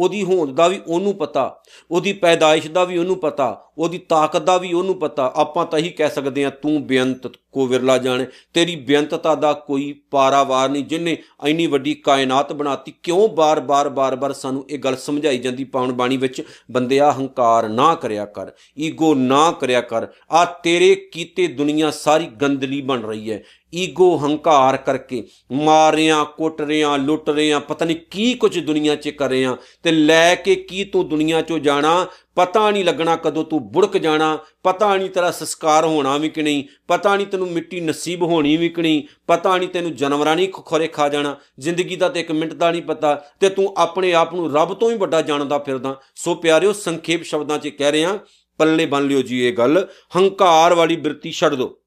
ਉਹਦੀ 0.00 0.22
ਹੋਂਦ 0.22 0.54
ਦਾ 0.54 0.68
ਵੀ 0.68 0.80
ਉਹਨੂੰ 0.86 1.14
ਪਤਾ, 1.14 1.62
ਉਹਦੀ 1.90 2.12
ਪੈਦਾਇਸ਼ 2.14 2.68
ਦਾ 2.68 2.84
ਵੀ 2.84 2.98
ਉਹਨੂੰ 2.98 3.16
ਪਤਾ, 3.18 3.56
ਉਹਦੀ 3.78 3.98
ਤਾਕਤ 3.98 4.42
ਦਾ 4.42 4.56
ਵੀ 4.58 4.72
ਉਹਨੂੰ 4.72 4.98
ਪਤਾ। 4.98 5.32
ਆਪਾਂ 5.36 5.66
ਤਾਂ 5.66 5.78
ਹੀ 5.78 5.90
ਕਹਿ 5.90 6.10
ਸਕਦੇ 6.10 6.44
ਆ 6.44 6.50
ਤੂੰ 6.52 6.82
ਬੇਅੰਤ 6.86 7.26
ਕੋ 7.52 7.66
ਵਿਰਲਾ 7.66 7.96
ਜਾਣੇ, 7.98 8.26
ਤੇਰੀ 8.54 8.74
ਬੇਅੰਤਤਾ 8.78 9.34
ਦਾ 9.34 9.52
ਕੋਈ 9.52 9.92
ਪਾਰਾਵਾਰ 10.10 10.68
ਨਹੀਂ, 10.68 10.84
ਜਿਨੇ 10.84 11.16
ਐਨੀ 11.46 11.66
ਵੱਡੀ 11.66 11.94
ਕਾਇਨਾਤ 11.94 12.52
ਬਣਾਤੀ, 12.52 12.92
ਕਿਉਂ 13.02 13.28
ਬਾਰ-ਬਾਰ 13.30 13.88
ਬਾਰ-ਬਾਰ 13.90 14.32
ਸਾਨੂੰ 14.32 14.64
ਇਹ 14.70 14.78
ਗੱਲ 14.78 14.96
ਸਮਝਾਈ 14.96 15.38
ਜਾਂਦੀ 15.38 15.64
ਪਾਉਣ 15.66 15.92
ਬਾਣੀ 15.92 16.16
ਵਿੱਚ? 16.16 16.42
ਬੰਦਿਆ 16.70 17.10
ਹੰਕਾਰ 17.12 17.68
ਨਾ 17.68 17.94
ਕਰਿਆ 17.94 18.24
ਕਰ, 18.26 18.50
ਈਗੋ 18.78 19.14
ਨਾ 19.14 19.50
ਕਰਿਆ 19.52 19.80
ਕਰ 19.82 20.06
ਆ 20.30 20.44
ਤੇਰੇ 20.64 20.94
ਕੀਤੇ 21.12 21.46
ਦੁਨੀਆ 21.46 21.90
ਸਾਰੀ 21.92 22.26
ਗੰਦਲੀ 22.42 22.80
ਬਣ 22.82 23.02
ਰਹੀ 23.02 23.30
ਹੈ। 23.30 23.42
ਈਗੋ 23.74 24.20
ਹੰਕਾਰ 24.24 24.76
ਕਰਕੇ 24.76 25.26
ਮਾਰ 25.52 25.94
ਰਿਆਂ 25.94 26.24
ਕੁੱਟ 26.24 26.60
ਰਿਆਂ 26.60 26.98
ਲੁੱਟ 26.98 27.30
ਰਿਆਂ 27.30 27.60
ਪਤਾ 27.60 27.84
ਨਹੀਂ 27.84 27.96
ਕੀ 28.10 28.34
ਕੁਝ 28.34 28.58
ਦੁਨੀਆ 28.58 28.96
'ਚ 28.96 29.08
ਕਰ 29.08 29.28
ਰਿਆਂ 29.28 29.56
ਤੇ 29.82 29.92
ਲੈ 29.92 30.34
ਕੇ 30.34 30.54
ਕੀ 30.54 30.84
ਤੂੰ 30.84 31.08
ਦੁਨੀਆ 31.08 31.40
'ਚੋਂ 31.40 31.58
ਜਾਣਾ? 31.58 32.06
ਪਤਾ 32.34 32.70
ਨਹੀਂ 32.70 32.84
ਲੱਗਣਾ 32.84 33.16
ਕਦੋਂ 33.16 33.44
ਤੂੰ 33.44 33.72
ਬੁੜਕ 33.72 33.96
ਜਾਣਾ। 33.96 34.38
ਪਤਾ 34.62 34.96
ਨਹੀਂ 34.96 35.10
ਤੇਰਾ 35.10 35.30
ਸੰਸਕਾਰ 35.30 35.84
ਹੋਣਾ 35.84 36.16
ਵੀ 36.16 36.28
ਕਿ 36.28 36.42
ਨਹੀਂ। 36.42 36.64
ਪਤਾ 36.88 37.16
ਨਹੀਂ 37.16 37.26
ਤੈਨੂੰ 37.26 37.50
ਮਿੱਟੀ 37.50 37.80
ਨਸੀਬ 37.80 38.22
ਹੋਣੀ 38.22 38.56
ਵੀ 38.56 38.68
ਕਿ 38.68 38.82
ਨਹੀਂ। 38.82 39.02
ਪਤਾ 39.26 39.56
ਨਹੀਂ 39.56 39.68
ਤੈਨੂੰ 39.68 39.96
ਜਾਨਵਰਾਂ 39.96 40.36
ਨਹੀਂ 40.36 40.48
ਖੋਰੇ 40.48 40.86
ਖਾ 40.86 41.08
ਜਾਣਾ। 41.08 41.36
ਜ਼ਿੰਦਗੀ 41.58 41.96
ਦਾ 41.96 42.08
ਤੇ 42.08 42.20
ਇੱਕ 42.20 42.32
ਮਿੰਟ 42.32 42.52
ਦਾ 42.52 42.70
ਨਹੀਂ 42.70 42.82
ਪਤਾ 42.82 43.24
ਤੇ 43.40 43.48
ਤੂੰ 43.48 43.74
ਆਪਣੇ 43.76 44.14
ਆਪ 44.14 44.34
ਨੂੰ 44.34 44.52
ਰੱਬ 44.52 44.74
ਤੋਂ 44.74 44.90
ਵੀ 44.90 44.96
ਵੱਡਾ 44.96 45.22
ਜਾਣਦਾ 45.22 45.58
ਫਿਰਦਾ। 45.58 46.00
ਸੋ 46.16 46.34
ਪਿਆਰਿਓ, 46.34 46.72
ਸੰਖੇਪ 46.72 47.22
ਸ਼ਬਦਾਂ 47.22 47.58
'ਚ 47.58 47.68
ਕਹਿ 47.68 47.92
ਰਿਹਾ, 47.92 48.18
ਪੱਲੇ 48.58 48.86
ਬੰਨ 48.86 49.06
ਲਿਓ 49.06 49.22
ਜੀ 49.22 49.48
ਇਹ 49.48 49.52
ਗੱਲ। 49.52 49.88
ਹੰਕਾਰ 50.16 50.74
ਵਾਲੀ 50.74 50.96
ਬਿਰਤੀ 50.96 51.30
ਛੱਡ 51.30 51.54
ਦਿਓ 51.54 51.79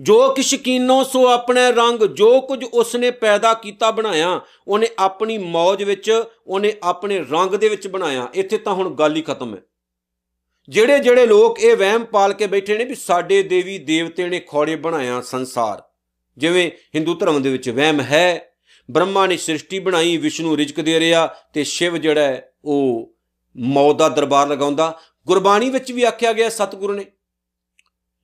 ਜੋ 0.00 0.34
ਕਿਛ 0.34 0.54
ਕੀਨੋ 0.54 1.04
ਸੋ 1.04 1.28
ਆਪਣੇ 1.28 1.72
ਰੰਗ 1.72 2.04
ਜੋ 2.04 2.40
ਕੁਝ 2.40 2.64
ਉਸਨੇ 2.64 3.10
ਪੈਦਾ 3.10 3.54
ਕੀਤਾ 3.54 3.90
ਬਣਾਇਆ, 3.90 4.40
ਉਹਨੇ 4.68 4.86
ਆਪਣੀ 4.98 5.38
ਮੌਜ 5.38 5.82
ਵਿੱਚ, 5.82 6.24
ਉਹਨੇ 6.46 6.72
ਆਪਣੇ 6.82 7.18
ਰੰਗ 7.18 7.54
ਦੇ 7.54 7.68
ਵਿੱਚ 7.68 7.88
ਬਣਾਇਆ। 7.88 8.28
ਇੱਥੇ 8.34 8.58
ਤਾਂ 8.58 8.74
ਹੁਣ 8.74 8.94
ਗੱਲ 8.94 9.16
ਹੀ 9.16 9.22
ਖਤਮ 9.22 9.54
ਹੈ। 9.54 9.60
ਜਿਹੜੇ 10.68 10.98
ਜਿਹੜੇ 10.98 11.26
ਲੋਕ 11.26 11.60
ਇਹ 11.60 11.76
ਵਹਿਮ 11.76 12.04
ਪਾਲ 12.04 12.32
ਕੇ 12.32 12.46
ਬੈਠੇ 12.46 12.78
ਨੇ 12.78 12.84
ਵੀ 12.84 12.94
ਸਾਡੇ 12.94 13.42
ਦੇਵੀ 13.42 13.78
ਦੇਵਤੇ 13.78 14.28
ਨੇ 14.28 14.40
ਖੋੜੇ 14.40 14.76
ਬਣਾਇਆ 14.76 15.20
ਸੰਸਾਰ। 15.20 15.82
ਜਿਵੇਂ 16.38 16.70
ਹਿੰਦੂ 16.94 17.14
ਧਰਮ 17.14 17.42
ਦੇ 17.42 17.50
ਵਿੱਚ 17.50 17.70
ਵਹਿਮ 17.70 18.00
ਹੈ, 18.00 18.52
ਬ੍ਰਹਮਾ 18.90 19.26
ਨੇ 19.26 19.36
ਸ੍ਰਿਸ਼ਟੀ 19.36 19.78
ਬਣਾਈ, 19.78 20.16
ਵਿਸ਼ਨੂੰ 20.16 20.56
ਰਿਜਕ 20.56 20.80
ਦੇ 20.80 21.00
ਰਿਹਾ 21.00 21.26
ਤੇ 21.26 21.64
ਸ਼ਿਵ 21.64 21.96
ਜਿਹੜਾ 21.96 22.20
ਹੈ, 22.20 22.52
ਉਹ 22.64 23.14
ਮੌਤ 23.56 23.96
ਦਾ 23.96 24.08
ਦਰਬਾਰ 24.08 24.48
ਲਗਾਉਂਦਾ। 24.48 24.98
ਗੁਰਬਾਣੀ 25.26 25.70
ਵਿੱਚ 25.70 25.92
ਵੀ 25.92 26.02
ਆਖਿਆ 26.02 26.32
ਗਿਆ 26.32 26.48
ਸਤਿਗੁਰੂ 26.48 26.92
ਨੇ। 26.92 27.04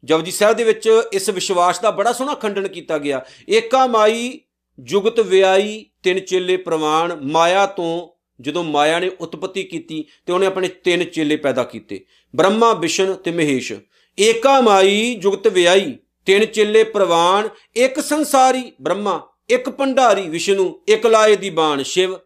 ਜਪਜੀ 0.04 0.31
ਸਾਹਿਬ 0.31 0.56
ਦੇ 0.56 0.64
ਵਿੱਚ 0.64 0.88
ਇਸ 1.12 1.29
ਵਿਸ਼ਵਾਸ 1.31 1.81
ਦਾ 1.81 1.91
ਬੜਾ 1.91 2.12
ਸੋਹਣਾ 2.12 2.34
ਖੰਡਨ 2.34 2.69
ਕੀਤਾ 2.69 2.98
ਗਿਆ। 2.98 3.24
ਏਕਾ 3.50 3.86
ਮਾਈ, 3.86 4.41
ਜੁਗਤ 4.79 5.20
ਵਿਆਈ, 5.20 5.84
ਤਿੰਨ 6.03 6.19
ਚੇਲੇ 6.20 6.56
ਪ੍ਰਵਾਨ 6.56 7.15
ਮਾਇਆ 7.22 7.67
ਤੋਂ 7.67 8.08
ਜਦੋਂ 8.41 8.65
ਮਾਇਆ 8.65 8.98
ਨੇ 8.98 9.10
ਉਤਪਤੀ 9.20 9.62
ਕੀਤੀ 9.62 10.05
ਤੇ 10.26 10.32
ਉਹਨੇ 10.32 10.46
ਆਪਣੇ 10.46 10.69
ਤਿੰਨ 10.84 11.05
ਚੇਲੇ 11.05 11.36
ਪੈਦਾ 11.36 11.65
ਕੀਤੇ, 11.65 12.05
ਬ੍ਰਹਮਾ 12.34 12.72
ਵਿਸ਼ਨ 12.72 13.15
ਤੇ 13.15 13.31
ਮਹੇਸ਼। 13.31 13.72
ਏਕਾ 14.19 14.60
ਮਾਈ, 14.60 15.15
ਜੁਗਤ 15.15 15.46
ਵਿਆਈ, 15.48 15.96
ਤਿੰਨ 16.26 16.44
ਚੇਲੇ 16.46 16.82
ਪ੍ਰਵਾਨ 16.84 17.48
ਇੱਕ 17.76 18.00
ਸੰਸਾਰੀ, 18.00 18.72
ਬ੍ਰਹਮਾ, 18.82 19.20
ਇੱਕ 19.50 19.69
ਭੰਡਾਰੀ, 19.70 20.29
ਵਿਸ਼ਨੂੰ, 20.29 20.81
ਇੱਕ 20.88 21.06
ਲਾਏ 21.06 21.36
ਦੀ 21.36 21.50
ਬਾਣ, 21.50 21.82
ਸ਼ਿਵ। 21.82 22.17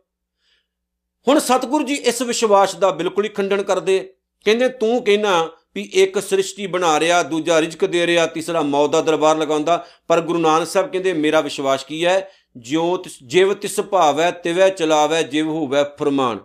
ਹੁਣ 1.27 1.39
ਸਤਿਗੁਰੂ 1.39 1.85
ਜੀ 1.85 1.95
ਇਸ 1.95 2.23
ਵਿਸ਼ਵਾਸ 2.23 2.75
ਦਾ 2.75 2.91
ਬਿਲਕੁਲ 2.91 3.25
ਹੀ 3.25 3.29
ਖੰਡਨ 3.29 3.63
ਕਰਦੇ, 3.63 3.99
ਕਹਿੰਦੇ 4.47 4.69
ਤੂੰ 4.69 5.03
ਕਹਿਣਾ 5.05 5.51
ਵੀ 5.75 5.91
ਇੱਕ 5.93 6.19
ਸ੍ਰਿਸ਼ਟੀ 6.19 6.67
ਬਣਾ 6.67 7.01
ਰਿਹਾ, 7.01 7.23
ਦੂਜਾ 7.23 7.61
ਰਿਜਕ 7.61 7.85
ਦੇ 7.85 8.07
ਰਿਹਾ, 8.07 8.27
ਤੀਸਰਾ 8.27 8.63
ਮੌਤ 8.63 8.91
ਦਾ 8.91 9.01
ਦਰਬਾਰ 9.01 9.39
ਲਗਾਉਂਦਾ। 9.39 9.87
ਪਰ 10.09 10.21
ਗੁਰੂ 10.21 10.39
ਨਾਨਕ 10.39 10.67
ਸਾਹਿਬ 10.67 10.91
ਕਹਿੰਦੇ, 10.91 11.13
ਮੇਰਾ 11.13 11.41
ਵਿਸ਼ਵਾਸ 11.41 11.85
ਕੀ 11.85 12.05
ਹੈ? 12.05 12.31
ਜਿਉ 12.57 13.03
ਜਿਵ 13.27 13.55
ਤਿਸ 13.55 13.81
ਭਾਵੈ, 13.81 14.31
ਤਿਵੈ 14.31 14.69
ਚਲਾਵੈ, 14.69 15.23
ਜਿਵ 15.23 15.49
ਹੋਵੈ 15.49 15.85
ਫਰਮਾਨ। 15.85 16.39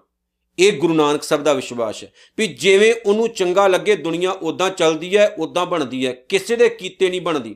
ਇਹ 0.59 0.73
ਗੁਰੂ 0.73 0.93
ਨਾਨਕ 0.93 1.23
ਸਾਹਿਬ 1.23 1.43
ਦਾ 1.43 1.53
ਵਿਸ਼ਵਾਸ 1.53 2.03
ਹੈ 2.03 2.11
ਵੀ 2.37 2.47
ਜਿਵੇਂ 2.47 2.93
ਉਹਨੂੰ 3.05 3.29
ਚੰਗਾ 3.29 3.67
ਲੱਗੇ, 3.67 3.95
ਦੁਨੀਆ 3.95 4.31
ਉਦਾਂ 4.31 4.69
ਚੱਲਦੀ 4.69 5.17
ਹੈ 5.17 5.35
ਉਦਾਂ 5.39 5.65
ਬਣਦੀ 5.65 6.05
ਹੈ। 6.07 6.11
ਕਿਸੇ 6.11 6.55
ਦੇ 6.55 6.69
ਕੀਤੇ 6.69 7.09
ਨਹੀਂ 7.09 7.21
ਬਣਦੀ। 7.21 7.55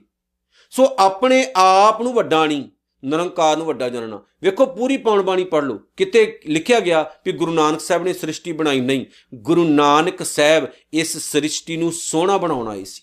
ਸੋ 0.72 0.96
ਆਪਣੇ 1.00 1.46
ਆਪ 1.56 2.02
ਨੂੰ 2.02 2.14
ਵੱਡਾ 2.14 2.46
ਨਹੀਂ 2.46 2.64
ਨਿਰੰਕਾਰ 3.06 3.58
ਨੂੰ 3.58 3.66
ਵੱਡਾ 3.66 3.90
ਜਾਣਨਾ 3.90 4.22
ਵੇਖੋ, 4.44 4.66
ਪੂਰੀ 4.66 4.98
ਪੌਣ 4.98 5.22
ਬਾਣੀ 5.22 5.44
ਪੜ 5.44 5.64
ਲਓ। 5.64 5.80
ਕਿਤੇ 5.98 6.40
ਲਿਖਿਆ 6.48 6.80
ਗਿਆ 6.80 7.04
ਕਿ 7.04 7.32
ਗੁਰੂ 7.32 7.52
ਨਾਨਕ 7.52 7.80
ਸਾਹਿਬ 7.80 8.04
ਨੇ 8.04 8.14
ਸ੍ਰਿਸ਼ਟੀ 8.14 8.52
ਬਣਾਈ 8.52 8.80
ਨਹੀਂ। 8.80 9.06
ਗੁਰੂ 9.34 9.64
ਨਾਨਕ 9.64 10.24
ਸਾਹਿਬ 10.24 10.68
ਇਸ 10.94 11.18
ਸ੍ਰਿਸ਼ਟੀ 11.18 11.78
ਨੂੰ 11.78 11.92
ਸੋਹਣਾ 11.92 12.38
ਬਣਾਉਣ 12.38 12.68
ਆਏ 12.68 12.84
ਸੀ। 12.84 13.02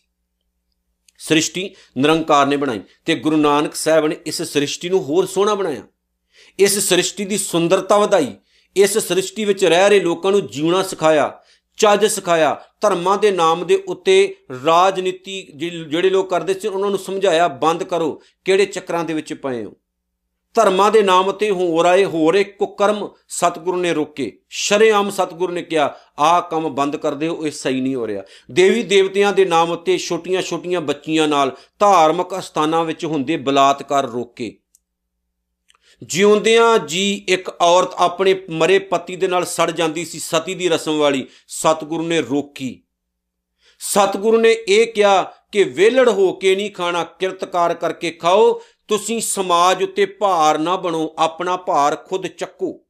ਸ੍ਰਿਸ਼ਟੀ 1.18 1.74
ਨਿਰੰਕਾਰ 1.98 2.46
ਨੇ 2.46 2.56
ਬਣਾਈ 2.56 2.80
ਤੇ 3.04 3.14
ਗੁਰੂ 3.14 3.36
ਨਾਨਕ 3.36 3.74
ਸਾਹਿਬ 3.74 4.06
ਨੇ 4.06 4.16
ਇਸ 4.26 4.42
ਸ੍ਰਿਸ਼ਟੀ 4.42 4.88
ਨੂੰ 4.88 5.02
ਹੋਰ 5.04 5.26
ਸੋਹਣਾ 5.26 5.54
ਬਣਾਇਆ। 5.54 5.82
ਇਸ 6.58 6.78
ਸ੍ਰਿਸ਼ਟੀ 6.78 7.24
ਦੀ 7.24 7.38
ਸੁੰਦਰਤਾ 7.38 7.98
ਵਧਾਈ। 7.98 8.34
ਇਸ 8.76 8.98
ਸ੍ਰਿਸ਼ਟੀ 8.98 9.44
ਵਿੱਚ 9.44 9.64
ਰਹਿ 9.64 9.88
ਰਹੇ 9.90 10.00
ਲੋਕਾਂ 10.00 10.30
ਨੂੰ 10.30 10.46
ਜੀਉਣਾ 10.46 10.82
ਸਿਖਾਇਆ, 10.82 11.40
ਚੱਜ 11.76 12.06
ਸਿਖਾਇਆ, 12.06 12.60
ਧਰਮਾਂ 12.80 13.18
ਦੇ 13.18 13.30
ਨਾਮ 13.30 13.66
ਦੇ 13.66 13.82
ਉੱਤੇ 13.88 14.36
ਰਾਜਨੀਤੀ 14.66 15.42
ਜਿਹੜੇ 15.90 16.10
ਲੋਕ 16.10 16.30
ਕਰਦੇ 16.30 16.54
ਸੀ, 16.54 16.68
ਉਹਨਾਂ 16.68 16.90
ਨੂੰ 16.90 16.98
ਸਮਝਾਇਆ, 16.98 17.48
ਬੰਦ 17.48 17.84
ਕਰੋ। 17.84 18.22
ਕਿਹੜੇ 18.44 18.66
ਚੱਕਰਾਂ 18.66 19.04
ਦੇ 19.04 19.14
ਵਿੱਚ 19.14 19.32
ਪਏ 19.34 19.64
ਹੋ? 19.64 19.72
ਧਰਮਾਂ 20.56 20.90
ਦੇ 20.90 21.02
ਨਾਮ 21.02 21.32
ਤੇ 21.32 21.50
ਹੋ 21.50 21.84
ਰਾਏ 21.84 22.04
ਹੋ 22.04 22.32
ਰੇ 22.32 22.44
ਕੁਕਰਮ 22.44 23.08
ਸਤਿਗੁਰੂ 23.28 23.76
ਨੇ 23.76 23.92
ਰੋਕੇ। 23.94 24.38
ਸ਼ਰੇਆਮ 24.48 25.10
ਸਤਿਗੁਰੂ 25.10 25.52
ਨੇ 25.52 25.62
ਕਿਹਾ 25.62 25.94
ਆਹ 26.18 26.42
ਕੰਮ 26.42 26.68
ਬੰਦ 26.68 26.96
ਕਰ 26.96 27.14
ਦਿਓ, 27.14 27.46
ਇਹ 27.46 27.50
ਸਹੀ 27.50 27.80
ਨਹੀਂ 27.80 27.94
ਹੋ 27.94 28.06
ਰਿਹਾ। 28.06 28.22
ਦੇਵੀ 28.50 28.82
ਦੇਵਤਿਆਂ 28.82 29.32
ਦੇ 29.32 29.44
ਨਾਮ 29.44 29.70
ਉੱਤੇ 29.70 29.98
ਛੋਟੀਆਂ-ਛੋਟੀਆਂ 29.98 30.80
ਬੱਚੀਆਂ 30.80 31.28
ਨਾਲ 31.28 31.56
ਧਾਰਮਿਕ 31.78 32.42
ਸਥਾਨਾਂ 32.42 32.84
ਵਿੱਚ 32.84 33.04
ਹੁੰਦੇ 33.04 33.36
ਬਲਾਤਕਾਰ 33.36 34.06
ਰੋਕੇ। 34.06 34.58
ਜਿਉਂਦਿਆਂ 36.02 36.78
ਜੀ 36.78 37.26
ਇੱਕ 37.28 37.48
ਔਰਤ 37.60 37.94
ਆਪਣੇ 37.96 38.34
ਮਰੇ 38.50 38.78
ਪਤੀ 38.78 39.16
ਦੇ 39.16 39.28
ਨਾਲ 39.28 39.44
ਸੜ 39.44 39.70
ਜਾਂਦੀ 39.70 40.04
ਸੀ, 40.04 40.18
ਸਤੀ 40.18 40.54
ਦੀ 40.54 40.68
ਰਸਮ 40.68 40.98
ਵਾਲੀ 40.98 41.26
ਸਤਿਗੁਰੂ 41.48 42.02
ਨੇ 42.02 42.20
ਰੋਕੀ। 42.20 42.82
ਸਤਿਗੁਰੂ 43.78 44.40
ਨੇ 44.40 44.52
ਇਹ 44.52 44.92
ਕਿਹਾ 44.92 45.22
ਕਿ 45.52 45.64
ਵੇਲੜ 45.64 46.08
ਹੋ 46.08 46.32
ਕੇ 46.32 46.56
ਨਹੀਂ 46.56 46.70
ਖਾਣਾ, 46.70 47.04
ਕਿਰਤਕਾਰ 47.04 47.74
ਕਰਕੇ 47.74 48.10
ਖਾਓ 48.10 48.60
ਤੁਸੀਂ 48.88 49.20
ਸਮਾਜ 49.20 49.82
ਉੱਤੇ 49.82 50.06
ਭਾਰ 50.06 50.58
ਨਾ 50.58 50.76
ਬਣੋ, 50.76 51.14
ਆਪਣਾ 51.18 51.56
ਭਾਰ 51.56 51.96
ਖੁਦ 51.96 52.26
ਚੱਕੋ। 52.26 52.82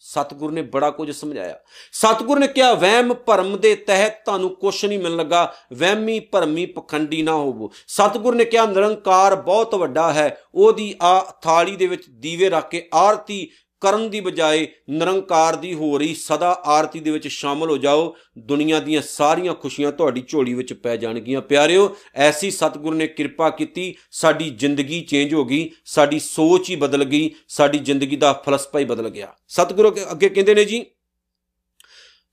ਸਤਿਗੁਰ 0.00 0.52
ਨੇ 0.52 0.62
ਬੜਾ 0.62 0.90
ਕੁਝ 0.90 1.10
ਸਮਝਾਇਆ। 1.10 1.58
ਸਤਿਗੁਰ 1.92 2.38
ਨੇ 2.38 2.46
ਕਿਹਾ, 2.46 2.74
ਵਹਿਮ 2.74 3.14
ਭਰਮ 3.14 3.56
ਦੇ 3.56 3.74
ਤਹਿਤ 3.74 4.12
ਤੁਹਾਨੂੰ 4.24 4.50
ਕੁਝ 4.50 4.86
ਨਹੀਂ 4.86 4.98
ਮਿਲਣ 4.98 5.16
ਲੱਗਾ, 5.16 5.54
ਵਹਿਮੀ 5.72 6.20
ਭਰਮੀ 6.20 6.66
ਪਖੰਡੀ 6.66 7.22
ਨਾ 7.22 7.32
ਹੋਵੋ। 7.32 7.70
ਸਤਿਗੁਰ 7.88 8.34
ਨੇ 8.34 8.44
ਕਿਹਾ, 8.44 8.66
ਨਿਰੰਕਾਰ 8.66 9.36
ਬਹੁਤ 9.36 9.74
ਵੱਡਾ 9.74 10.12
ਹੈ, 10.12 10.40
ਉਹਦੀ 10.54 10.94
ਆ 11.02 11.38
ਥਾਲੀ 11.42 11.76
ਦੇ 11.76 11.86
ਵਿੱਚ 11.86 12.02
ਦੀਵੇ 12.10 12.50
ਰੱਖ 12.50 12.68
ਕੇ 12.68 12.88
ਆਰਤੀ 12.94 13.48
ਕਰਨ 13.82 14.08
ਦੀ 14.10 14.20
ਬਜਾਏ 14.20 14.66
ਨਿਰੰਕਾਰ 14.90 15.56
ਦੀ 15.56 15.72
ਹੋ 15.74 15.98
ਰਹੀ 15.98 16.14
ਸਦਾ 16.14 16.50
ਆਰਤੀ 16.66 17.00
ਦੇ 17.00 17.10
ਵਿੱਚ 17.10 17.28
ਸ਼ਾਮਲ 17.28 17.70
ਹੋ 17.70 17.76
ਜਾਓ। 17.76 18.14
ਦੁਨੀਆ 18.38 18.80
ਦੀਆਂ 18.80 19.02
ਸਾਰੀਆਂ 19.02 19.54
ਖੁਸ਼ੀਆਂ 19.54 19.92
ਤੁਹਾਡੀ 19.92 20.22
ਝੋਲੀ 20.28 20.54
ਵਿੱਚ 20.54 20.72
ਪੈ 20.72 20.96
ਜਾਣਗੀਆਂ। 20.96 21.40
ਪਿਆਰਿਓ, 21.42 21.96
ਐਸੀ 22.14 22.50
ਸਤਿਗੁਰ 22.50 22.94
ਨੇ 22.94 23.06
ਕਿਰਪਾ 23.06 23.50
ਕੀਤੀ, 23.50 23.94
ਸਾਡੀ 24.10 24.50
ਜ਼ਿੰਦਗੀ 24.50 25.00
ਚੇਂਜ 25.00 25.34
ਹੋ 25.34 25.44
ਗਈ, 25.44 25.68
ਸਾਡੀ 25.84 26.18
ਸੋਚ 26.18 26.70
ਹੀ 26.70 26.76
ਬਦਲ 26.76 27.04
ਗਈ, 27.04 27.30
ਸਾਡੀ 27.48 27.78
ਜ਼ਿੰਦਗੀ 27.80 28.16
ਦਾ 28.16 28.32
ਫਲਸਫਾ 28.46 28.78
ਹੀ 28.78 28.84
ਬਦਲ 28.84 29.08
ਗਿਆ। 29.08 29.32
ਸਤਿਗੁਰੂ 29.48 29.94
ਅੱਗੇ 30.10 30.28
ਕਹਿੰਦੇ 30.28 30.54
ਨੇ 30.54 30.64
ਜੀ, 30.64 30.84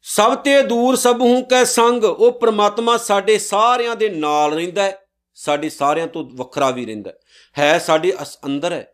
ਸਭ 0.06 0.36
ਤੇ 0.36 0.62
ਦੂਰ 0.64 0.96
ਸਭ 0.96 1.22
ਹੂੰ 1.22 1.44
ਕੈ 1.44 1.64
ਸੰਗ, 1.64 2.04
ਉਹ 2.04 2.32
ਪ੍ਰਮਾਤਮਾ 2.32 2.98
ਸਾਡੇ 2.98 3.38
ਸਾਰਿਆਂ 3.38 3.96
ਦੇ 3.96 4.10
ਨਾਲ 4.10 4.54
ਰਹਿੰਦਾ 4.54 4.84
ਹੈ, 4.84 4.98
ਸਾਡੇ 5.38 5.70
ਸਾਰਿਆਂ 5.70 6.08
ਤੋਂ 6.08 6.24
ਵੱਖਰਾ 6.34 6.70
ਵੀ 6.72 6.86
ਰਹਿੰਦਾ 6.86 7.12
ਹੈ। 7.58 7.78
ਸਾਡੇ 7.80 8.14
ਅੰਦਰ 8.46 8.72
ਹੈ। 8.72 8.88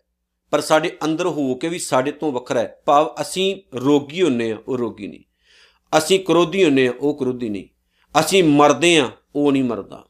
ਪਰ 0.51 0.61
ਸਾਡੇ 0.61 0.97
ਅੰਦਰ 1.03 1.25
ਹੋ 1.25 1.55
ਕੇ 1.55 1.69
ਵੀ 1.69 1.79
ਸਾਡੇ 1.79 2.11
ਤੋਂ 2.11 2.31
ਵੱਖਰਾ 2.31 2.59
ਹੈ। 2.59 2.81
ਭਾਵ 2.85 3.15
ਅਸੀਂ 3.21 3.61
ਰੋਗੀ 3.75 4.21
ਹੁੰਨੇ 4.21 4.51
ਆ, 4.51 4.57
ਉਹ 4.67 4.77
ਰੋਗੀ 4.77 5.07
ਨਹੀਂ। 5.07 5.23
ਅਸੀਂ 5.97 6.19
ਕਰੋਧੀ 6.19 6.63
ਹੁੰਨੇ 6.63 6.87
ਆ, 6.87 6.93
ਉਹ 6.99 7.19
ਕਰੋਧੀ 7.19 7.49
ਨਹੀਂ। 7.49 7.67
ਅਸੀਂ 8.19 8.43
ਮਰਦੇ 8.43 8.97
ਆ, 8.97 9.11
ਉਹ 9.35 9.51
ਨਹੀਂ 9.51 9.63
ਮਰਦਾ। 9.63 10.05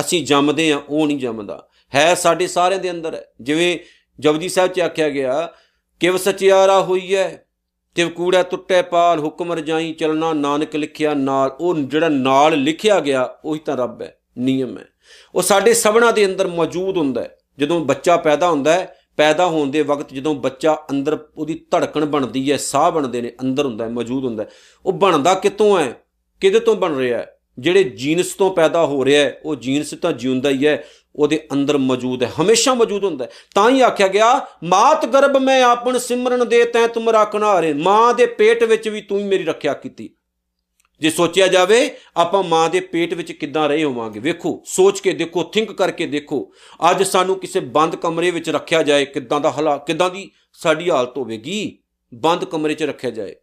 ਅਸੀਂ 0.00 0.26
ਜੰਮਦੇ 0.26 0.72
ਆ, 0.72 0.82
ਉਹ 0.88 1.06
ਨਹੀਂ 1.06 1.18
ਜੰਮਦਾ। 1.18 1.68
ਹੈ 1.94 2.14
ਸਾਡੇ 2.14 2.46
ਸਾਰਿਆਂ 2.46 2.80
ਦੇ 2.80 2.90
ਅੰਦਰ 2.90 3.14
ਹੈ। 3.14 3.24
ਜਿਵੇਂ 3.40 3.78
ਜਪਜੀ 4.20 4.48
ਸਾਹਿਬ 4.48 4.72
ਚ 4.72 4.80
ਆਖਿਆ 4.80 5.08
ਗਿਆ, 5.08 5.52
ਕਿਵ 6.00 6.16
ਸਚਿਆਰਾ 6.16 6.82
ਹੋਈ 6.82 7.14
ਹੈ 7.14 7.46
ਤਿਵ 7.94 8.08
ਕੂੜਾ 8.08 8.42
ਟੁੱਟੇ 8.42 8.82
ਪਾਲ, 8.82 9.20
ਹੁਕਮ 9.20 9.52
ਰਜਾਈ, 9.52 9.92
ਚਲਣਾ 9.92 10.32
ਨਾਨਕ 10.32 10.76
ਲਿਖਿਆ 10.76 11.14
ਨਾਲ। 11.14 11.56
ਉਹ 11.60 11.74
ਜਿਹੜਾ 11.74 12.08
ਨਾਲ 12.08 12.62
ਲਿਖਿਆ 12.62 13.00
ਗਿਆ, 13.00 13.36
ਉਹੀ 13.44 13.58
ਤਾਂ 13.58 13.76
ਰੱਬ 13.76 14.02
ਹੈ, 14.02 14.18
ਨਿਯਮ 14.38 14.78
ਹੈ। 14.78 14.88
ਉਹ 15.34 15.42
ਸਾਡੇ 15.42 15.74
ਸਭਨਾ 15.74 16.10
ਦੇ 16.10 16.26
ਅੰਦਰ 16.26 16.46
ਮੌਜੂਦ 16.46 16.96
ਹੁੰਦਾ 16.96 17.22
ਹੈ। 17.22 17.36
ਜਦੋਂ 17.58 17.80
ਬੱਚਾ 17.80 18.16
ਪੈਦਾ 18.16 18.50
ਹੁੰਦਾ 18.50 18.72
ਹੈ 18.72 18.96
ਪੈਦਾ 19.16 19.46
ਹੋਣ 19.46 19.70
ਦੇ 19.70 19.82
ਵਕਤ 19.82 20.12
ਜਦੋਂ 20.12 20.34
ਬੱਚਾ 20.34 20.78
ਅੰਦਰ 20.90 21.18
ਉਹਦੀ 21.36 21.66
ਧੜਕਣ 21.70 22.04
ਬਣਦੀ 22.04 22.52
ਹੈ, 22.52 22.56
ਸਾਹ 22.56 22.90
ਬਣਦੇ 22.90 23.20
ਨੇ, 23.20 23.32
ਅੰਦਰ 23.40 23.66
ਹੁੰਦਾ 23.66 23.84
ਹੈ, 23.84 23.90
ਮੌਜੂਦ 23.90 24.24
ਹੁੰਦਾ 24.24 24.42
ਹੈ, 24.42 24.48
ਉਹ 24.86 24.92
ਬਣਦਾ 24.92 25.34
ਕਿਤੋਂ 25.34 25.80
ਹੈ? 25.80 25.92
ਕਿਹਦੇ 26.40 26.60
ਤੋਂ 26.60 26.76
ਬਣ 26.76 26.94
ਰਿਹਾ 26.94 27.18
ਹੈ? 27.18 27.38
ਜਿਹੜੇ 27.58 27.84
ਜੀਨਸ 27.84 28.26
ਤੋਂ 28.26 28.54
ਪੈਦਾ 28.54 28.86
ਹੋ 28.86 29.04
ਰਿਹਾ 29.04 29.24
ਹੈ, 29.24 29.40
ਉਹ 29.44 29.56
ਜੀਨਸ 29.56 29.94
ਤਾਂ 30.02 30.12
ਜਿਉਂਦਾ 30.12 30.50
ਹੀ 30.50 30.66
ਹੈ, 30.66 30.84
ਉਹਦੇ 31.16 31.46
ਅੰਦਰ 31.52 31.78
ਮੌਜੂਦ 31.78 32.22
ਹੈ, 32.22 32.32
ਹਮੇਸ਼ਾ 32.40 32.74
ਮੌਜੂਦ 32.74 33.04
ਹੁੰਦਾ 33.04 33.24
ਹੈ। 33.24 33.30
ਤਾਂ 33.54 33.70
ਹੀ 33.70 33.80
ਆਖਿਆ 33.80 34.08
ਗਿਆ, 34.08 34.46
ਮਾਤ 34.64 35.06
ਗਰਭ 35.06 35.36
ਮੈਂ 35.36 35.62
ਆਪਣ 35.62 35.98
ਸਿਮਰਨ 35.98 36.48
ਦੇ 36.48 36.64
ਤੈ 36.64 36.86
ਤੁਮ 36.86 37.10
ਰੱਖਣਾ 37.10 37.62
ਰੇ 37.62 37.72
ਮਾਂ 37.72 38.14
ਦੇ 38.14 38.26
ਪੇਟ 38.26 38.64
ਵਿੱਚ 38.64 38.88
ਵੀ 38.88 39.00
ਤੂੰ 39.00 39.18
ਹੀ 39.18 39.24
ਮੇਰੀ 39.24 39.44
ਰੱਖਿਆ 39.44 39.72
ਕੀਤੀ। 39.72 40.14
ਜੇ 41.00 41.10
ਸੋਚਿਆ 41.10 41.48
ਜਾਵੇ, 41.48 41.96
ਆਪਾਂ 42.16 42.42
ਮਾਂ 42.42 42.70
ਦੇ 42.70 42.80
ਪੇਟ 42.80 43.14
ਵਿੱਚ 43.14 43.32
ਕਿੱਦਾਂ 43.32 43.68
ਰਹੇ 43.68 43.84
ਹੋਵਾਂਗੇ? 43.84 44.20
ਵੇਖੋ, 44.20 44.62
ਸੋਚ 44.66 45.00
ਕੇ 45.00 45.12
ਦੇਖੋ 45.12 45.42
ਥਿੰਕ 45.42 45.72
ਕਰਕੇ 45.72 46.06
ਦੇਖੋ। 46.06 46.52
ਅੱਜ 46.90 47.02
ਸਾਨੂੰ 47.02 47.38
ਕਿਸੇ 47.38 47.60
ਬੰਦ 47.60 47.96
ਕਮਰੇ 47.96 48.30
ਵਿੱਚ 48.30 48.50
ਰੱਖਿਆ 48.50 48.82
ਜਾਏ, 48.82 49.04
ਕਿੱਦਾਂ 49.04 49.40
ਦਾ 49.40 49.50
ਹਾਲਾਤ 49.50 49.86
ਕਿੱਦਾਂ 49.86 50.10
ਦੀ 50.10 50.30
ਸਾਡੀ 50.52 50.90
ਹਾਲਤ 50.90 51.18
ਹੋਵੇਗੀ? 51.18 51.78
ਬੰਦ 52.14 52.44
ਕਮਰੇ 52.44 52.74
'ਚ 52.74 52.82
ਰੱਖਿਆ 52.82 53.10
ਜਾਏ। 53.10 53.34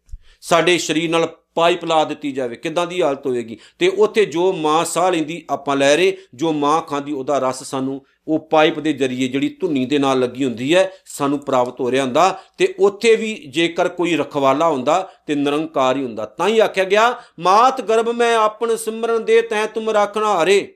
ਸਾਡੇ 0.42 0.78
ਸਰੀਰ 0.78 1.10
ਨਾਲ 1.10 1.36
ਪਾਈਪ 1.56 1.86
ਲਾ 1.86 2.06
ਦਿੱਤੀ 2.06 2.32
ਜਾਵੇ, 2.32 2.56
ਕਿੱਦਾਂ 2.56 2.88
ਦੀ 2.88 3.02
ਹਾਲਤ 3.02 3.26
ਹੋਵੇਗੀ? 3.26 3.58
ਤੇ 3.80 3.88
ਉੱਥੇ 3.88 4.26
ਜੋ 4.26 4.54
ਮਾਂ 4.54 4.86
ਸਾਹ 4.86 5.12
ਲੈਂਦੀ 5.12 5.46
ਆਪਾਂ 5.50 5.76
ਲੈ 5.76 5.96
ਰਹੇ, 5.96 6.18
ਜੋ 6.34 6.54
ਮਾਂ 6.54 6.82
ਖਾਂਦੀ, 6.82 7.12
ਉਹਦਾ 7.12 7.40
ਰਸ 7.40 7.64
ਸਾਨੂੰ 7.64 8.06
ਉਹ 8.28 8.40
ਪਾਈਪ 8.40 8.80
ਦੇ 8.80 8.94
ਜ਼ਰੀਏ 8.94 9.28
ਜਿਹੜੀ 9.28 9.50
ਧੁੰਨੀ 9.62 9.86
ਦੇ 9.86 10.00
ਨਾਲ 10.00 10.20
ਲੱਗੀ 10.20 10.44
ਹੁੰਦੀ 10.44 10.76
ਹੈ, 10.76 10.92
ਸਾਨੂੰ 11.06 11.40
ਪ੍ਰਾਪਤ 11.40 11.80
ਹੋ 11.80 11.92
ਰਿਹਾ 11.92 12.04
ਹੁੰਦਾ 12.04 12.44
ਤੇ 12.58 12.74
ਉੱਥੇ 12.80 13.16
ਵੀ 13.16 13.34
ਜੇਕਰ 13.36 13.90
ਕੋਈ 13.90 14.16
ਰਖਵਾਲਾ 14.16 14.70
ਹੁੰਦਾ 14.70 15.10
ਤੇ 15.28 15.36
ਨਿਰੰਕਾਰ 15.36 15.98
ਹੀ 15.98 16.04
ਹੁੰਦਾ। 16.04 16.26
ਤਾਂ 16.26 16.48
ਹੀ 16.48 16.60
ਆਖਿਆ 16.60 16.84
ਗਿਆ, 16.84 17.22
ਮਾਤ 17.40 17.82
ਗਰਭ 17.82 18.10
ਮੈਂ 18.10 18.36
ਆਪਣ 18.36 18.76
ਸਿਮਰਨ 18.76 19.26
ਦੇ 19.26 19.42
ਤੈ 19.42 19.66
ਤੁਮ 19.66 19.90
ਰੱਖਣਾ 19.90 20.44
ਹਰੇ। 20.44 20.76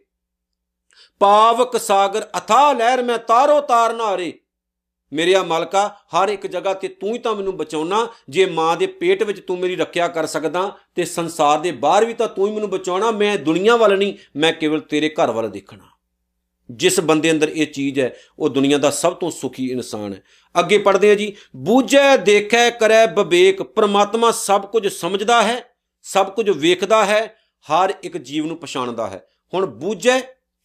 ਪਾਵਕ 1.19 1.77
ਸਾਗਰ 1.77 2.27
ਅਥਾ 2.37 2.73
ਲਹਿਰ 2.73 3.03
ਮੈਂ 3.03 3.17
ਤਾਰੋ 3.17 3.61
ਤਾਰਨਾ 3.61 4.15
ਹਰੇ। 4.15 4.33
ਮੇਰਿਆ 5.13 5.43
ਮਾਲਕਾ, 5.43 5.87
ਹਰ 5.87 6.29
ਇੱਕ 6.29 6.47
ਜਗ੍ਹਾ 6.47 6.73
ਤੇ 6.73 6.87
ਤੂੰ 6.87 7.13
ਹੀ 7.13 7.19
ਤਾਂ 7.19 7.35
ਮੈਨੂੰ 7.35 7.57
ਬਚਾਉਣਾ। 7.57 8.07
ਜੇ 8.29 8.45
ਮਾਂ 8.45 8.77
ਦੇ 8.77 8.87
ਪੇਟ 8.87 9.23
ਵਿੱਚ 9.23 9.39
ਤੂੰ 9.39 9.59
ਮੇਰੀ 9.59 9.75
ਰੱਖਿਆ 9.75 10.07
ਕਰ 10.07 10.25
ਸਕਦਾ 10.25 10.77
ਤੇ 10.95 11.05
ਸੰਸਾਰ 11.05 11.59
ਦੇ 11.59 11.71
ਬਾਹਰ 11.71 12.05
ਵੀ 12.05 12.13
ਤਾਂ 12.13 12.27
ਤੂੰ 12.27 12.47
ਹੀ 12.47 12.53
ਮੈਨੂੰ 12.53 12.69
ਬਚਾਉਣਾ। 12.69 13.11
ਮੈਂ 13.11 13.37
ਦੁਨੀਆ 13.37 13.75
ਵੱਲ 13.75 13.97
ਨਹੀਂ, 13.97 14.13
ਮੈਂ 14.35 14.53
ਕੇਵਲ 14.53 14.79
ਤੇਰੇ 14.79 15.09
ਘਰ 15.09 15.31
ਵੱਲ 15.31 15.49
ਦੇਖਣਾ। 15.49 15.94
ਜਿਸ 16.72 17.00
ਬੰਦੇ 17.00 17.31
ਅੰਦਰ 17.31 17.50
ਇਹ 17.50 17.67
ਚੀਜ਼ 17.67 18.00
ਹੈ, 18.00 18.15
ਉਹ 18.39 18.50
ਦੁਨੀਆ 18.50 18.77
ਦਾ 18.77 18.89
ਸਭ 18.89 19.13
ਤੋਂ 19.13 19.31
ਸੁਖੀ 19.31 19.72
ਇਨਸਾਨ 19.72 20.13
ਹੈ। 20.13 20.24
ਅੱਗੇ 20.60 20.77
ਪੜਦੇ 20.77 21.12
ਆ 21.12 21.15
ਜੀ, 21.15 21.36
ਬੂਝੈ, 21.55 22.17
ਦੇਖੈ, 22.17 22.69
ਕਰੈ 22.69 23.07
ਵਿਵੇਕ 23.07 23.63
ਪ੍ਰਮਾਤਮਾ 23.63 24.31
ਸਭ 24.31 24.65
ਕੁਝ 24.65 24.88
ਸਮਝਦਾ 24.88 25.43
ਹੈ, 25.43 25.63
ਸਭ 26.03 26.34
ਕੁਝ 26.34 26.50
ਵੇਖਦਾ 26.50 27.05
ਹੈ, 27.05 27.36
ਹਰ 27.72 27.93
ਇੱਕ 28.03 28.17
ਜੀਵ 28.17 28.45
ਨੂੰ 28.45 28.57
ਪਛਾਣਦਾ 28.57 29.07
ਹੈ। 29.07 29.27
ਹੁਣ 29.53 29.65
ਬੂਝੈ, 29.65 30.22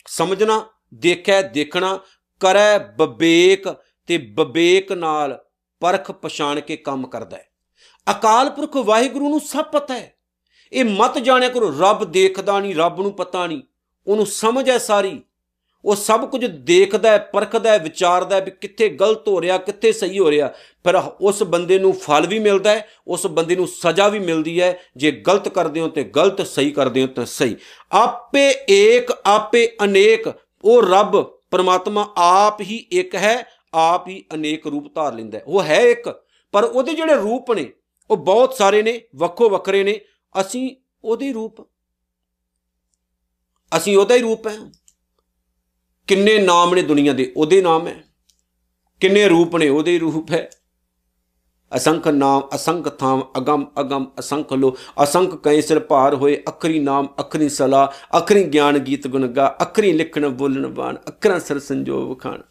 ਸਮਝਣਾ, 0.06 0.66
ਦੇਖੈ, 0.94 1.42
ਦੇਖਣਾ, 1.42 2.00
ਕਰੈ 2.40 2.78
ਵਿਵੇਕ 2.78 3.68
ਤੇ 4.06 4.16
ਵਿਵੇਕ 4.16 4.92
ਨਾਲ 4.92 5.44
ਪਰਖ 5.80 6.10
ਪਛਾਣ 6.10 6.60
ਕੇ 6.60 6.76
ਕੰਮ 6.76 7.06
ਕਰਦਾ 7.06 7.36
ਹੈ। 7.36 7.50
ਅਕਾਲ 8.10 8.50
ਪੁਰਖ 8.50 8.76
ਵਾਹਿਗੁਰੂ 8.76 9.28
ਨੂੰ 9.28 9.40
ਸਭ 9.40 9.64
ਪਤਾ 9.64 9.94
ਹੈ। 9.94 10.14
ਇਹ 10.72 10.84
ਮਤ 10.84 11.18
ਜਾਣਿਆ 11.18 11.48
ਕਰੋ, 11.48 11.80
ਰੱਬ 11.80 12.04
ਦੇਖਦਾ 12.04 12.60
ਨਹੀਂ, 12.60 12.74
ਰੱਬ 12.74 13.00
ਨੂੰ 13.00 13.12
ਪਤਾ 13.12 13.46
ਨਹੀਂ। 13.46 13.62
ਉਹਨੂੰ 14.06 14.26
ਸਮਝ 14.26 14.70
ਹੈ 14.70 14.78
ਸਾਰੀ। 14.78 15.20
ਉਹ 15.84 15.96
ਸਭ 15.96 16.28
ਕੁਝ 16.30 16.44
ਦੇਖਦਾ 16.44 17.10
ਹੈ, 17.10 17.18
ਪਰਖਦਾ 17.32 17.70
ਹੈ, 17.70 17.78
ਵਿਚਾਰਦਾ 17.78 18.36
ਹੈ 18.36 18.40
ਵੀ 18.40 18.50
ਕਿੱਥੇ 18.50 18.88
ਗਲਤ 18.88 19.28
ਹੋ 19.28 19.40
ਰਿਹਾ, 19.40 19.56
ਕਿੱਥੇ 19.58 19.92
ਸਹੀ 19.92 20.18
ਹੋ 20.18 20.30
ਰਿਹਾ। 20.30 20.52
ਪਰ 20.84 20.96
ਉਸ 21.20 21.42
ਬੰਦੇ 21.42 21.78
ਨੂੰ 21.78 21.92
ਫਲ 21.92 22.26
ਵੀ 22.26 22.38
ਮਿਲਦਾ 22.38 22.70
ਹੈ, 22.70 22.86
ਉਸ 23.08 23.26
ਬੰਦੇ 23.26 23.56
ਨੂੰ 23.56 23.66
ਸਜ਼ਾ 23.68 24.08
ਵੀ 24.08 24.18
ਮਿਲਦੀ 24.18 24.60
ਹੈ। 24.60 24.78
ਜੇ 24.96 25.10
ਗਲਤ 25.10 25.48
ਕਰਦੇ 25.48 25.80
ਹੋ 25.80 25.88
ਤੇ 25.88 26.04
ਗਲਤ, 26.04 26.46
ਸਹੀ 26.46 26.70
ਕਰਦੇ 26.70 27.02
ਹੋ 27.02 27.06
ਤਾਂ 27.06 27.26
ਸਹੀ। 27.26 27.56
ਆਪੇ 27.92 28.48
ਏਕ, 28.70 29.10
ਆਪੇ 29.26 29.66
ਅਨੇਕ, 29.84 30.28
ਉਹ 30.64 30.82
ਰੱਬ, 30.82 31.22
ਪਰਮਾਤਮਾ 31.50 32.12
ਆਪ 32.16 32.60
ਹੀ 32.60 32.76
ਇੱਕ 32.92 33.14
ਹੈ, 33.14 33.46
ਆਪ 33.74 34.08
ਹੀ 34.08 34.24
ਅਨੇਕ 34.34 34.66
ਰੂਪ 34.66 34.94
ਧਾਰ 34.94 35.14
ਲੈਂਦਾ 35.14 35.38
ਹੈ। 35.38 35.44
ਉਹ 35.46 35.62
ਹੈ 35.62 35.80
ਇੱਕ, 35.82 36.08
ਪਰ 36.54 36.64
ਉਹਦੇ 36.64 36.94
ਜਿਹੜੇ 36.94 37.14
ਰੂਪ 37.14 37.52
ਨੇ, 37.52 37.66
ਉਹ 38.10 38.16
ਬਹੁਤ 38.16 38.54
ਸਾਰੇ 38.54 38.82
ਨੇ, 38.82 39.00
ਵੱਖੋ 39.16 39.48
ਵੱਖਰੇ 39.50 39.82
ਨੇ। 39.84 40.00
ਅਸੀਂ 40.34 40.76
ਉਹਦੇ 41.04 41.32
ਰੂਪ, 41.32 41.60
ਅਸੀਂ 43.72 43.96
ਉਹਦਾ 43.98 44.14
ਹੀ 44.14 44.20
ਰੂਪ 44.20 44.46
ਹੈ। 44.48 44.56
ਕਿੰਨੇ 46.10 46.38
ਨਾਮ 46.38 46.74
ਨੇ 46.74 46.82
ਦੁਨੀਆ 46.82 47.12
ਦੇ? 47.12 47.32
ਉਹਦੇ 47.36 47.62
ਨਾਮ 47.62 47.86
ਹੈ। 47.86 48.04
ਕਿੰਨੇ 49.00 49.28
ਰੂਪ 49.28 49.56
ਨੇ? 49.56 49.68
ਉਹਦੇ 49.68 49.98
ਰੂਪ 49.98 50.30
ਹੈ। 50.30 50.50
ਅਸੰਖ 51.76 52.08
ਨਾਮ, 52.08 52.48
ਅਸੰਖ 52.54 52.88
ਥਾਮ 52.88 53.22
ਅਗਮ 53.38 53.66
ਅਗਮ, 53.80 54.06
ਅਸੰਖ 54.20 54.52
ਲੋ 54.52 54.76
ਅਸੰਖ 55.02 55.34
ਕੈ 55.34 55.60
ਸਿਰ 55.60 55.80
ਭਾਰ 55.80 56.14
ਹੋਏ, 56.14 56.42
ਅਖਰੀ 56.48 56.78
ਨਾਮ, 56.78 57.08
ਅਖਰੀ 57.20 57.48
ਸਲਾ 57.48 57.92
ਅਖਰੀ 58.18 58.44
ਗਿਆਨ 58.44 58.78
ਗੀਤ 58.78 59.06
ਗੁਣ 59.06 59.26
ਗਾ, 59.26 59.56
ਅਖਰੀ 59.62 59.92
ਲਿਖਣ 59.92 60.28
ਬੋਲਣ 60.28 60.66
ਬਾਣ, 60.66 60.96
ਅਖਰਾਂ 61.08 61.40
ਸਰ 61.40 61.58
ਸੰਜੋਗ 61.58 62.20
ਖਾਨ 62.20 62.42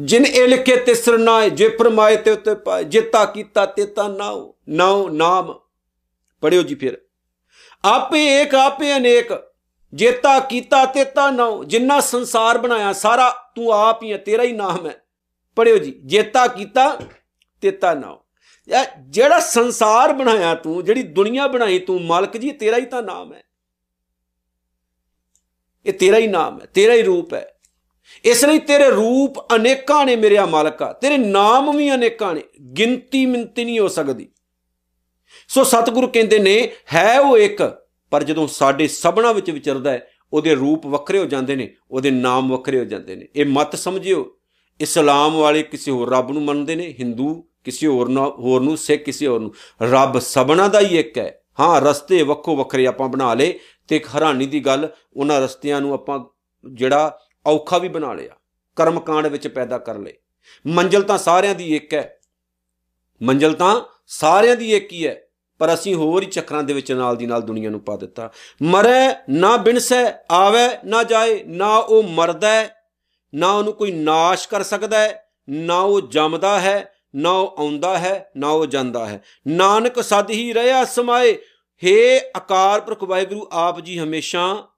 ਜਿਨ 0.00 0.26
ਇਹ 0.26 0.48
ਲਿਖੇ 0.48 0.76
ਤਿਸਰ 0.76 1.18
ਨਾਏ, 1.18 1.50
ਜੇ 1.50 1.68
ਫਰਮਾਏ 1.68 2.16
ਤੇ 2.16 2.30
ਉਤੇ 2.30 2.54
ਪਾਏ 2.54 2.84
ਜਿਤਾ 2.84 3.24
ਕੀਤਾ 3.24 3.66
ਤੇਤਾ 3.66 4.08
ਨਾਉ 4.08 4.54
ਨਾਉ 4.68 5.08
ਨਾਮ। 5.08 5.54
ਪੜਿਓ 6.40 6.62
ਜੀ 6.62 6.74
ਫਿਰ। 6.74 6.98
ਆਪੇ 7.84 8.26
ਏਕ, 8.26 8.54
ਆਪੇ 8.54 8.96
ਅਨੇਕ 8.96 9.47
ਜੇਤਾ 9.94 10.38
ਕੀਤਾ 10.40 10.84
ਤੇਤਾ 10.84 11.30
ਨਾਉ 11.30 11.64
ਜਿੰਨਾ 11.64 12.00
ਸੰਸਾਰ 12.00 12.58
ਬਣਾਇਆ, 12.58 12.92
ਸਾਰਾ 12.92 13.30
ਤੂੰ 13.54 13.72
ਆਪ 13.72 14.02
ਹੀ 14.02 14.12
ਹੈ, 14.12 14.16
ਤੇਰਾ 14.16 14.42
ਹੀ 14.42 14.52
ਨਾਮ 14.52 14.86
ਹੈ। 14.86 15.02
ਪੜਿਓ 15.56 15.78
ਜੀ, 15.78 16.00
ਜੇਤਾ 16.04 16.46
ਕੀਤਾ 16.46 16.98
ਤੇਤਾ 17.60 17.94
ਨਾਉ 17.94 18.18
ਜਿਹੜਾ 19.00 19.38
ਸੰਸਾਰ 19.40 20.12
ਬਣਾਇਆ 20.12 20.54
ਤੂੰ, 20.54 20.84
ਜਿਹੜੀ 20.84 21.02
ਦੁਨੀਆ 21.02 21.46
ਬਣਾਈ 21.46 21.78
ਤੂੰ, 21.78 22.02
ਮਾਲਕ 22.02 22.36
ਜੀ 22.36 22.50
ਤੇਰਾ 22.52 22.76
ਹੀ 22.76 22.86
ਤਾਂ 22.86 23.02
ਨਾਮ 23.02 23.32
ਹੈ। 23.34 23.42
ਇਹ 25.86 25.92
ਤੇਰਾ 25.92 26.18
ਹੀ 26.18 26.26
ਨਾਮ 26.26 26.60
ਹੈ, 26.60 26.66
ਤੇਰਾ 26.66 26.94
ਹੀ 26.94 27.02
ਰੂਪ 27.02 27.34
ਹੈ। 27.34 27.54
ਇਸ 28.24 28.44
ਲਈ 28.44 28.58
ਤੇਰੇ 28.58 28.90
ਰੂਪ 28.90 29.54
ਅਨੇਕਾਂ 29.54 30.04
ਨੇ 30.06 30.16
ਮੇਰੇ 30.16 30.38
ਮਾਲਕਾ, 30.40 30.92
ਤੇਰੇ 30.92 31.16
ਨਾਮ 31.18 31.76
ਵੀ 31.76 31.90
ਅਨੇਕਾਂ 31.94 32.34
ਨੇ। 32.34 32.42
ਗਿਣਤੀ 32.78 33.26
ਮਿੰਤੀ 33.26 33.64
ਨਹੀਂ 33.64 33.78
ਹੋ 33.78 33.88
ਸਕਦੀ। 33.88 34.28
ਸੋ 35.48 35.64
ਸਤਿਗੁਰੂ 35.64 36.08
ਕਹਿੰਦੇ 36.08 36.38
ਨੇ, 36.38 36.70
ਹੈ 36.94 37.20
ਉਹ 37.20 37.38
ਇੱਕ 37.38 37.77
ਪਰ 38.10 38.22
ਜਦੋਂ 38.22 38.46
ਸਾਡੇ 38.46 38.88
ਸਭਨਾ 38.88 39.32
ਵਿੱਚ 39.32 39.50
ਵਿਚਰਦਾ 39.50 39.90
ਹੈ, 39.90 40.10
ਉਹਦੇ 40.32 40.54
ਰੂਪ 40.54 40.86
ਵੱਖਰੇ 40.86 41.18
ਹੋ 41.18 41.24
ਜਾਂਦੇ 41.24 41.56
ਨੇ, 41.56 41.74
ਉਹਦੇ 41.90 42.10
ਨਾਮ 42.10 42.50
ਵੱਖਰੇ 42.50 42.78
ਹੋ 42.78 42.84
ਜਾਂਦੇ 42.84 43.16
ਨੇ। 43.16 43.28
ਇਹ 43.36 43.46
ਮਤ 43.46 43.76
ਸਮਝਿਓ। 43.76 44.38
ਇਸਲਾਮ 44.80 45.34
ਵਾਲੇ 45.34 45.62
ਕਿਸੇ 45.62 45.90
ਹੋਰ 45.90 46.10
ਰੱਬ 46.10 46.32
ਨੂੰ 46.32 46.42
ਮੰਨਦੇ 46.42 46.74
ਨੇ, 46.74 46.94
ਹਿੰਦੂ 47.00 47.48
ਕਿਸੇ 47.64 47.86
ਹੋਰ 47.86 48.08
ਨੂੰ 48.08 48.30
ਹੋਰ 48.30 48.60
ਨੂੰ, 48.60 48.76
ਸਿੱਖ 48.76 49.02
ਕਿਸੇ 49.02 49.26
ਹੋਰ 49.26 49.40
ਨੂੰ। 49.40 49.54
ਰੱਬ 49.82 50.18
ਸਭਨਾ 50.18 50.68
ਦਾ 50.68 50.80
ਹੀ 50.80 50.98
ਇੱਕ 50.98 51.18
ਹੈ। 51.18 51.40
ਹਾਂ, 51.60 51.80
ਰਸਤੇ 51.80 52.22
ਵੱਖੋ 52.22 52.56
ਵੱਖਰੇ 52.56 52.86
ਆਪਾਂ 52.86 53.08
ਬਣਾ 53.08 53.34
ਲੇ 53.34 53.60
ਤੇ 53.88 53.96
ਇੱਕ 53.96 54.06
ਹੈਰਾਨੀ 54.14 54.46
ਦੀ 54.46 54.60
ਗੱਲ, 54.60 54.88
ਉਹਨਾਂ 55.16 55.40
ਰਸਤਿਆਂ 55.40 55.80
ਨੂੰ 55.80 55.92
ਆਪਾਂ 55.92 56.24
ਜਿਹੜਾ 56.72 57.18
ਔਖਾ 57.46 57.78
ਵੀ 57.78 57.88
ਬਣਾ 57.88 58.12
ਲਿਆ, 58.12 58.36
ਕਰਮਕਾਂਡ 58.76 59.26
ਵਿੱਚ 59.26 59.48
ਪੈਦਾ 59.48 59.78
ਕਰ 59.78 59.98
ਲਏ। 59.98 60.12
ਮੰਜ਼ਲ 60.66 61.02
ਤਾਂ 61.02 61.18
ਸਾਰਿਆਂ 61.18 61.54
ਦੀ 61.54 61.76
ਇੱਕ 61.76 61.94
ਹੈ। 61.94 62.18
ਮੰਜ਼ਲ 63.22 63.52
ਤਾਂ 63.52 63.80
ਸਾਰਿਆਂ 64.06 64.56
ਦੀ 64.56 64.74
ਇੱਕ 64.74 64.92
ਹੀ 64.92 65.06
ਹੈ। 65.06 65.22
ਪਰ 65.58 65.74
ਅਸੀਂ 65.74 65.94
ਹੋਰ 65.94 66.22
ਹੀ 66.22 66.26
ਚੱਕਰਾਂ 66.26 66.62
ਦੇ 66.62 66.72
ਵਿੱਚ 66.72 66.92
ਨਾਲ 66.92 67.16
ਦੀ 67.16 67.26
ਨਾਲ 67.26 67.42
ਦੁਨੀਆ 67.42 67.70
ਨੂੰ 67.70 67.80
ਪਾ 67.80 67.96
ਦਿੱਤਾ। 67.96 68.30
ਮਰੇ 68.62 69.14
ਨਾ 69.30 69.56
ਬਿਨਸੈ, 69.56 70.12
ਆਵੇ 70.30 70.68
ਨਾ 70.84 71.02
ਜਾਏ, 71.02 71.44
ਨਾ 71.44 71.76
ਉਹ 71.76 72.02
ਮਰਦਾ 72.02 72.50
ਹੈ 72.50 72.74
ਨਾ 73.34 73.52
ਉਹਨੂੰ 73.52 73.72
ਕੋਈ 73.72 73.92
ਨਾਸ਼ 73.92 74.48
ਕਰ 74.48 74.62
ਸਕਦਾ 74.62 74.98
ਹੈ 74.98 75.24
ਨਾ 75.48 75.80
ਉਹ 75.80 76.00
ਜੰਮਦਾ 76.00 76.60
ਹੈ, 76.60 76.92
ਨਾ 77.14 77.30
ਉਹ 77.30 77.54
ਆਉਂਦਾ 77.58 77.98
ਹੈ, 77.98 78.30
ਨਾ 78.36 78.48
ਉਹ 78.48 78.66
ਜਾਂਦਾ 78.66 79.06
ਹੈ। 79.06 79.22
ਨਾਨਕ 79.48 80.04
ਸਦ 80.04 80.30
ਹੀ 80.30 80.52
ਰਹਾ 80.52 80.84
ਸਮਾਏ, 80.84 81.36
ਹੇ 81.84 82.20
ਆਕਾਰ 82.36 82.80
ਪੁਰਖ 82.80 83.02
ਵਾਹਿਗੁਰੂ, 83.02 83.48
ਆਪ 83.52 83.80
ਜੀ 83.80 83.98
ਹਮੇਸ਼ਾ 83.98 84.68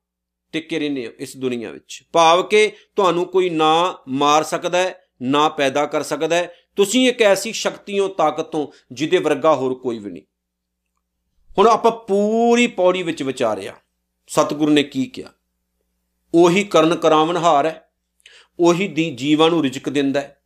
ਟਿਕੇ 0.53 0.79
ਰਹਿੰਦੇ 0.79 1.07
ਹੋ 1.07 1.13
ਇਸ 1.19 1.37
ਦੁਨੀਆ 1.37 1.71
ਵਿੱਚ। 1.71 2.05
ਭਾਵ 2.13 2.43
ਕਿ 2.43 2.73
ਤੁਹਾਨੂੰ 2.97 3.25
ਕੋਈ 3.25 3.51
ਨਾ 3.51 3.99
ਮਾਰ 4.09 4.43
ਸਕਦਾ 4.43 4.79
ਹੈ 4.79 5.05
ਨਾ 5.23 5.49
ਪੈਦਾ 5.49 5.87
ਕਰ 5.87 6.03
ਸਕਦਾ। 6.03 6.37
ਹੈ 6.37 6.55
ਤੁਸੀਂ 6.77 7.09
ਇੱਕ 7.09 7.23
ਐਸੀ 7.23 7.53
ਸ਼ਕਤੀ 7.53 7.99
ਹੋ 7.99 8.09
ਤਾਕਤ 8.09 8.55
ਹੋ 8.55 8.73
ਜਿਹਦੇ 8.93 9.19
ਵਰਗਾ 9.19 9.55
ਹੋਰ 9.55 9.75
ਕੋਈ 9.75 9.99
ਵੀ 9.99 10.11
ਨਹੀਂ। 10.11 10.23
ਹੁਣ 11.59 11.67
ਆਪਾਂ 11.67 11.91
ਪੂਰੀ 11.91 12.67
ਪੌੜੀ 12.67 13.03
ਵਿੱਚ 13.03 13.23
ਵਿਚਾਰਿਆ। 13.23 13.75
ਸਤਿਗੁਰੂ 14.29 14.73
ਨੇ 14.73 14.83
ਕੀ 14.83 15.07
ਕਿਹਾ? 15.07 15.29
ਉਹੀ 16.35 16.65
ਕਰਨ 16.65 16.95
ਕਰਾਵਨਹਾਰ 16.95 17.67
ਹੈ, 17.67 17.91
ਉਹੀ 18.61 18.89
ਦੀ 18.89 19.11
ਜੀਵਾਂ 19.11 19.51
ਨੂੰ 19.51 19.63
ਰਿਜਕ 19.63 19.89
ਦਿੰਦਾ 19.89 20.21
ਹੈ। 20.21 20.43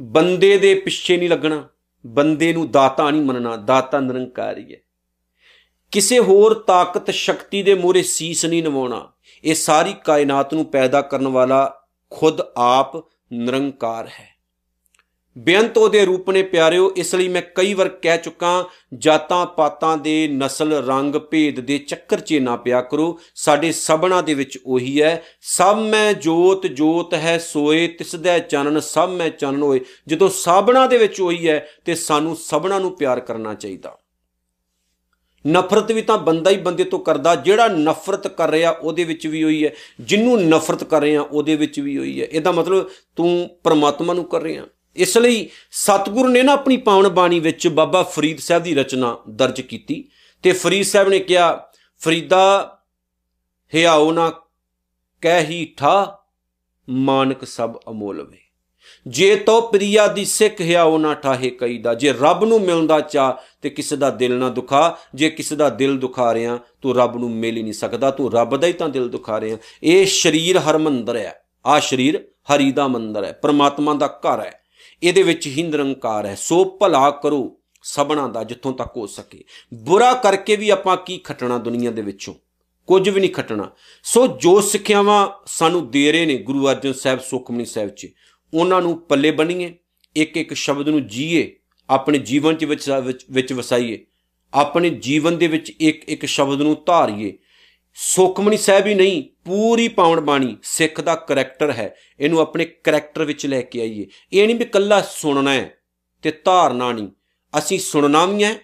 ਬੰਦੇ 0.00 0.58
ਦੇ 0.58 0.74
ਪਿੱਛੇ 0.74 1.16
ਨਹੀਂ 1.16 1.30
ਲੱਗਣਾ, 1.30 1.68
ਬੰਦੇ 2.06 2.52
ਨੂੰ 2.52 2.70
ਦਾਤਾ 2.70 3.10
ਨਹੀਂ 3.10 3.22
ਮੰਨਣਾ, 3.22 3.56
ਦਾਤਾ 3.56 4.00
ਨਿਰੰਕਾਰੀ 4.00 4.74
ਹੈ। 4.74 4.78
ਕਿਸੇ 5.90 6.18
ਹੋਰ 6.18 6.54
ਤਾਕਤ 6.54 7.10
ਸ਼ਕਤੀ 7.10 7.62
ਦੇ 7.62 7.74
ਮੂਹਰੇ 7.74 8.02
ਸੀਸ 8.02 8.44
ਨਹੀਂ 8.46 8.62
ਨਵਾਉਣਾ, 8.62 9.12
ਇਹ 9.44 9.54
ਸਾਰੀ 9.54 9.94
ਕਾਇਨਾਤ 10.04 10.54
ਨੂੰ 10.54 10.64
ਪੈਦਾ 10.64 11.02
ਕਰਨ 11.02 11.28
ਵਾਲਾ 11.28 11.84
ਖੁਦ 12.10 12.40
ਆਪ 12.56 12.96
ਨਿਰੰਕਾਰ 13.32 14.06
ਹੈ। 14.06 14.29
ਬੇਅੰਤ 15.38 15.78
ਉਹਦੇ 15.78 16.04
ਰੂਪ 16.04 16.30
ਨੇ 16.30 16.42
ਪਿਆਰਿਓ, 16.42 16.92
ਇਸ 16.96 17.14
ਲਈ 17.14 17.28
ਮੈਂ 17.28 17.42
ਕਈ 17.54 17.74
ਵਾਰ 17.74 17.88
ਕਹਿ 17.88 18.18
ਚੁੱਕਾ 18.18 18.68
ਜਾਤਾਂ 18.94 19.46
ਪਾਤਾਂ 19.46 19.96
ਦੇ 19.96 20.28
ਨਸਲ, 20.28 20.72
ਰੰਗ, 20.72 21.14
ਭੇਦ 21.14 21.60
ਦੇ 21.60 21.78
ਚੱਕਰ 21.78 22.20
'ਚ 22.20 22.34
ਨਾ 22.34 22.56
ਪਿਆ 22.56 22.80
ਕਰੋ। 22.80 23.20
ਸਾਡੇ 23.34 23.72
ਸਭਨਾ 23.72 24.20
ਦੇ 24.20 24.34
ਵਿੱਚ 24.34 24.58
ਉਹੀ 24.66 25.02
ਹੈ, 25.02 25.22
ਸਭ 25.40 25.78
ਮੈਂ 25.90 26.12
ਜੋਤ 26.12 26.66
ਜੋਤ 26.66 27.14
ਹੈ 27.14 27.38
ਸੋਏ 27.38 27.86
ਤਿਸ 27.88 28.16
ਦਾ 28.16 28.38
ਚਾਨਣ, 28.38 28.80
ਸਭ 28.80 29.10
ਮੈਂ 29.12 29.30
ਚਾਨਣ 29.30 29.62
ਹੋਏ। 29.62 29.80
ਜਦੋਂ 30.08 30.28
ਸਭਨਾ 30.28 30.86
ਦੇ 30.86 30.98
ਵਿੱਚ 30.98 31.20
ਉਹੀ 31.20 31.48
ਹੈ, 31.48 31.68
ਤੇ 31.84 31.94
ਸਾਨੂੰ 31.94 32.36
ਸਭਨਾ 32.36 32.78
ਨੂੰ 32.78 32.96
ਪਿਆਰ 32.96 33.20
ਕਰਨਾ 33.20 33.54
ਚਾਹੀਦਾ। 33.54 33.98
ਨਫ਼ਰਤ 35.48 35.92
ਵੀ 35.92 36.02
ਤਾਂ 36.02 36.18
ਬੰਦਾ 36.18 36.50
ਹੀ 36.50 36.56
ਬੰਦੇ 36.56 36.84
ਤੋਂ 36.84 36.98
ਕਰਦਾ, 36.98 37.34
ਜਿਹੜਾ 37.34 37.68
ਨਫ਼ਰਤ 37.68 38.28
ਕਰ 38.28 38.50
ਰਿਹਾ, 38.50 38.70
ਉਹਦੇ 38.70 39.04
ਵਿੱਚ 39.04 39.26
ਵੀ 39.26 39.44
ਉਹੀ 39.44 39.64
ਹੈ। 39.64 39.74
ਜਿੰਨੂੰ 40.00 40.42
ਨਫ਼ਰਤ 40.42 40.84
ਕਰ 40.84 41.00
ਰਿਹਾ 41.00 41.22
ਉਹਦੇ 41.22 41.56
ਵਿੱਚ 41.56 41.80
ਵੀ 41.80 41.98
ਉਹੀ 41.98 42.20
ਹੈ। 42.20 42.26
ਇਹਦਾ 42.32 42.52
ਮਤਲਬ 42.52 42.90
ਤੂੰ 43.16 43.58
ਪਰਮਾਤਮਾ 43.64 44.14
ਨੂੰ 44.14 44.24
ਕਰ 44.24 44.42
ਰਿਹਾ। 44.42 44.64
ਇਸ 44.96 45.18
ਲਈ 45.18 45.48
ਸਤਿਗੁਰੂ 45.70 46.28
ਨੇ 46.28 46.42
ਨਾ 46.42 46.52
ਆਪਣੀ 46.52 46.76
ਪਾਵਨ 46.76 47.08
ਬਾਣੀ 47.08 47.40
ਵਿੱਚ 47.40 47.68
ਬਾਬਾ 47.68 48.02
ਫਰੀਦ 48.02 48.38
ਸਾਹਿਬ 48.38 48.62
ਦੀ 48.62 48.74
ਰਚਨਾ 48.74 49.18
ਦਰਜ 49.30 49.60
ਕੀਤੀ 49.60 50.08
ਤੇ 50.42 50.52
ਫਰੀਦ 50.52 50.84
ਸਾਹਿਬ 50.84 51.08
ਨੇ 51.08 51.18
ਕਿਹਾ, 51.18 51.66
ਫਰੀਦਾ 51.98 52.78
ਹਿਆਉ 53.74 54.12
ਨਾ 54.12 54.32
ਕਹਿ 55.20 55.44
ਹੀ 55.44 55.74
ਠਾ, 55.76 56.18
ਮਾਨਕ 56.88 57.44
ਸਭ 57.44 57.76
ਅਮੋਲ 57.90 58.22
ਵੇ। 58.22 58.38
ਜੇ 59.06 59.36
ਤੋ 59.36 59.60
ਪ੍ਰਿਆ 59.60 60.06
ਦੀ 60.06 60.24
ਸਿੱਖ 60.24 60.60
ਹਿਆਉ 60.60 60.98
ਨਾ 60.98 61.14
ਠਾਹੇ 61.14 61.50
ਕਈਦਾ, 61.50 61.94
ਜੇ 61.94 62.12
ਰੱਬ 62.12 62.44
ਨੂੰ 62.44 62.60
ਮਿਲਦਾ 62.60 63.00
ਚਾ 63.00 63.42
ਤੇ 63.62 63.70
ਕਿਸੇ 63.70 63.96
ਦਾ 63.96 64.10
ਦਿਲ 64.10 64.34
ਨਾ 64.34 64.48
ਦੁਖਾ, 64.48 64.98
ਜੇ 65.14 65.30
ਕਿਸੇ 65.30 65.56
ਦਾ 65.56 65.68
ਦਿਲ 65.68 65.98
ਦੁਖਾ 65.98 66.34
ਰਿਆ, 66.34 66.58
ਤੂੰ 66.82 66.94
ਰੱਬ 66.96 67.16
ਨੂੰ 67.16 67.30
ਮਿਲ 67.30 67.56
ਹੀ 67.56 67.62
ਨਹੀਂ 67.62 67.72
ਸਕਦਾ, 67.72 68.10
ਤੂੰ 68.10 68.32
ਰੱਬ 68.32 68.56
ਦਾ 68.56 68.66
ਹੀ 68.66 68.72
ਤਾਂ 68.72 68.88
ਦਿਲ 68.88 69.08
ਦੁਖਾ 69.08 69.40
ਰਿਆ। 69.40 69.56
ਇਹ 69.82 70.06
ਸਰੀਰ 70.06 70.58
ਹਰਮੰਦਰ 70.58 71.16
ਹੈ 71.16 71.42
ਆ 71.66 71.80
ਸਰੀਰ 71.80 72.28
ਹਰੀ 72.54 72.72
ਦਾ 72.72 72.88
ਮੰਦਰ 72.88 73.24
ਹੈ, 73.24 73.32
ਪ੍ਰਮਾਤਮਾ 73.32 73.94
ਦਾ 73.94 74.06
ਘਰ 74.06 74.40
ਹੈ। 74.40 74.59
ਇਹਦੇ 75.02 75.22
ਵਿੱਚ 75.22 75.46
ਹੀ 75.46 75.62
ਨਿਰੰਕਾਰ 75.62 76.26
ਹੈ। 76.26 76.34
ਸੋ 76.34 76.64
ਭਲਾ 76.64 77.10
ਕਰੋ 77.10 77.60
ਸਭਨਾ 77.82 78.28
ਦਾ 78.28 78.44
ਜਿੱਥੋਂ 78.44 78.72
ਤੱਕ 78.72 78.96
ਹੋ 78.96 79.06
ਸਕੇ। 79.06 79.44
ਬੁਰਾ 79.74 80.14
ਕਰਕੇ 80.14 80.56
ਵੀ 80.56 80.70
ਆਪਾਂ 80.70 80.96
ਕੀ 80.96 81.20
ਖਟਣਾ 81.24 81.58
ਦੁਨੀਆ 81.58 81.90
ਦੇ 81.90 82.02
ਵਿੱਚੋਂ? 82.02 82.34
ਕੁਝ 82.86 83.08
ਵੀ 83.08 83.20
ਨਹੀਂ 83.20 83.30
ਖਟਣਾ। 83.30 83.70
ਸੋ 84.04 84.26
ਜੋ 84.26 84.60
ਸਿੱਖਿਆਵਾਂ 84.60 85.28
ਸਾਨੂੰ 85.46 85.90
ਦੇ 85.90 86.12
ਰਹੇ 86.12 86.26
ਨੇ 86.26 86.36
ਗੁਰੂ 86.38 86.68
ਅਰਜਨ 86.68 86.92
ਸਾਹਿਬ 86.92 87.20
ਸੁਖਮਨੀ 87.20 87.64
ਸਾਹਿਬ 87.64 87.90
'ਚ 87.90 88.08
ਉਹਨਾਂ 88.54 88.82
ਨੂੰ 88.82 89.00
ਪੱਲੇ 89.00 89.30
ਬਣੀਏ 89.30 89.74
ਇੱਕ 90.16 90.36
ਇੱਕ 90.36 90.54
ਸ਼ਬਦ 90.54 90.88
ਨੂੰ 90.88 91.06
ਜੀਏ, 91.06 91.56
ਆਪਣੇ 91.90 92.18
ਜੀਵਨ 92.18 92.54
'ਚ 92.54 92.64
ਵਿੱਚ 92.64 92.90
ਵਿੱਚ 93.30 93.52
ਵਸਾਈਏ, 93.52 94.06
ਆਪਣੇ 94.54 94.90
ਜੀਵਨ 94.90 95.38
ਦੇ 95.38 95.46
ਵਿੱਚ 95.46 95.72
ਇੱਕ 95.80 96.04
ਇੱਕ 96.08 96.26
ਸ਼ਬਦ 96.26 96.62
ਨੂੰ 96.62 96.82
ਧਾਰੀਏ 96.86 97.38
ਸੁਖਮਨੀ 97.94 98.56
ਸਾਹਿਬ 98.56 98.86
ਹੀ 98.86 98.94
ਨਹੀਂ, 98.94 99.24
ਪੂਰੀ 99.44 99.88
ਪਾਵਨ 99.88 100.20
ਬਾਣੀ 100.20 100.56
ਸਿੱਖ 100.62 101.00
ਦਾ 101.00 101.14
ਕੈਰੈਕਟਰ 101.14 101.70
ਹੈ। 101.70 101.94
ਇਹਨੂੰ 102.20 102.40
ਆਪਣੇ 102.40 102.64
ਕੈਰੈਕਟਰ 102.64 103.24
ਵਿੱਚ 103.24 103.46
ਲੈ 103.46 103.60
ਕੇ 103.60 103.80
ਆਈਏ। 103.80 104.06
ਇਹ 104.32 104.46
ਨਹੀਂ 104.46 104.56
ਵੀ 104.56 104.64
ਕੱਲਾ 104.64 105.00
ਸੁਣਨਾ 105.00 105.52
ਹੈ 105.52 105.74
ਤੇ 106.22 106.30
ਧਾਰਨਾ 106.30 106.92
ਨਹੀਂ। 106.92 107.08
ਅਸੀਂ 107.58 107.78
ਸੁਣਨਾ 107.78 108.26
ਵੀ 108.26 108.44
ਹੈ 108.44 108.54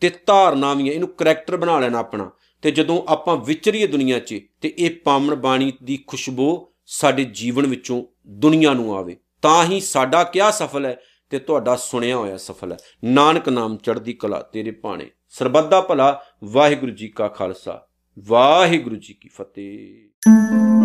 ਤੇ 0.00 0.10
ਧਾਰਨਾ 0.26 0.74
ਵੀ 0.74 0.88
ਹੈ। 0.88 0.94
ਇਹਨੂੰ 0.94 1.08
ਕੈਰੈਕਟਰ 1.08 1.56
ਬਣਾ 1.56 1.80
ਲੈਣਾ 1.80 1.98
ਆਪਣਾ। 1.98 2.30
ਤੇ 2.62 2.70
ਜਦੋਂ 2.70 3.02
ਆਪਾਂ 3.08 3.36
ਵਿਚਰੀਏ 3.36 3.86
ਦੁਨੀਆ 3.86 4.18
'ਚ, 4.18 4.40
ਤੇ 4.60 4.74
ਇਹ 4.78 4.90
ਪਾਵਨ 5.04 5.34
ਬਾਣੀ 5.34 5.72
ਦੀ 5.82 6.04
ਖੁਸ਼ਬੂ 6.06 6.72
ਸਾਡੇ 6.86 7.24
ਜੀਵਨ 7.24 7.66
ਵਿੱਚੋਂ 7.66 8.04
ਦੁਨੀਆ 8.26 8.72
ਨੂੰ 8.72 8.96
ਆਵੇ। 8.96 9.16
ਤਾਂ 9.42 9.64
ਹੀ 9.64 9.80
ਸਾਡਾ 9.80 10.24
ਕਿਆ 10.24 10.50
ਸਫਲ 10.50 10.86
ਹੈ 10.86 11.00
ਤੇ 11.30 11.38
ਤੁਹਾਡਾ 11.38 11.76
ਸੁਣਿਆ 11.76 12.16
ਹੋਇਆ 12.16 12.36
ਸਫਲ 12.36 12.72
ਹੈ। 12.72 12.76
ਨਾਨਕ 13.04 13.48
ਨਾਮ 13.48 13.76
ਚੜ੍ਹਦੀ 13.76 14.12
ਕਲਾ 14.12 14.40
ਤੇਰੇ 14.42 14.70
ਪਾਣੇ 14.70 15.10
ਸਰਬੱਤ 15.28 15.66
ਦਾ 15.66 15.80
ਭਲਾ, 15.80 16.24
ਵਾਹਿਗੁਰੂ 16.44 16.92
ਜੀ 16.92 17.08
ਕਾ 17.08 17.28
ਖਾਲਸਾ। 17.28 17.86
ਵਾਹਿਗੁਰੂ 18.18 18.96
ਜੀ 18.96 19.14
ਕੀ 19.14 19.28
ਫਤਿਹ। 19.28 20.79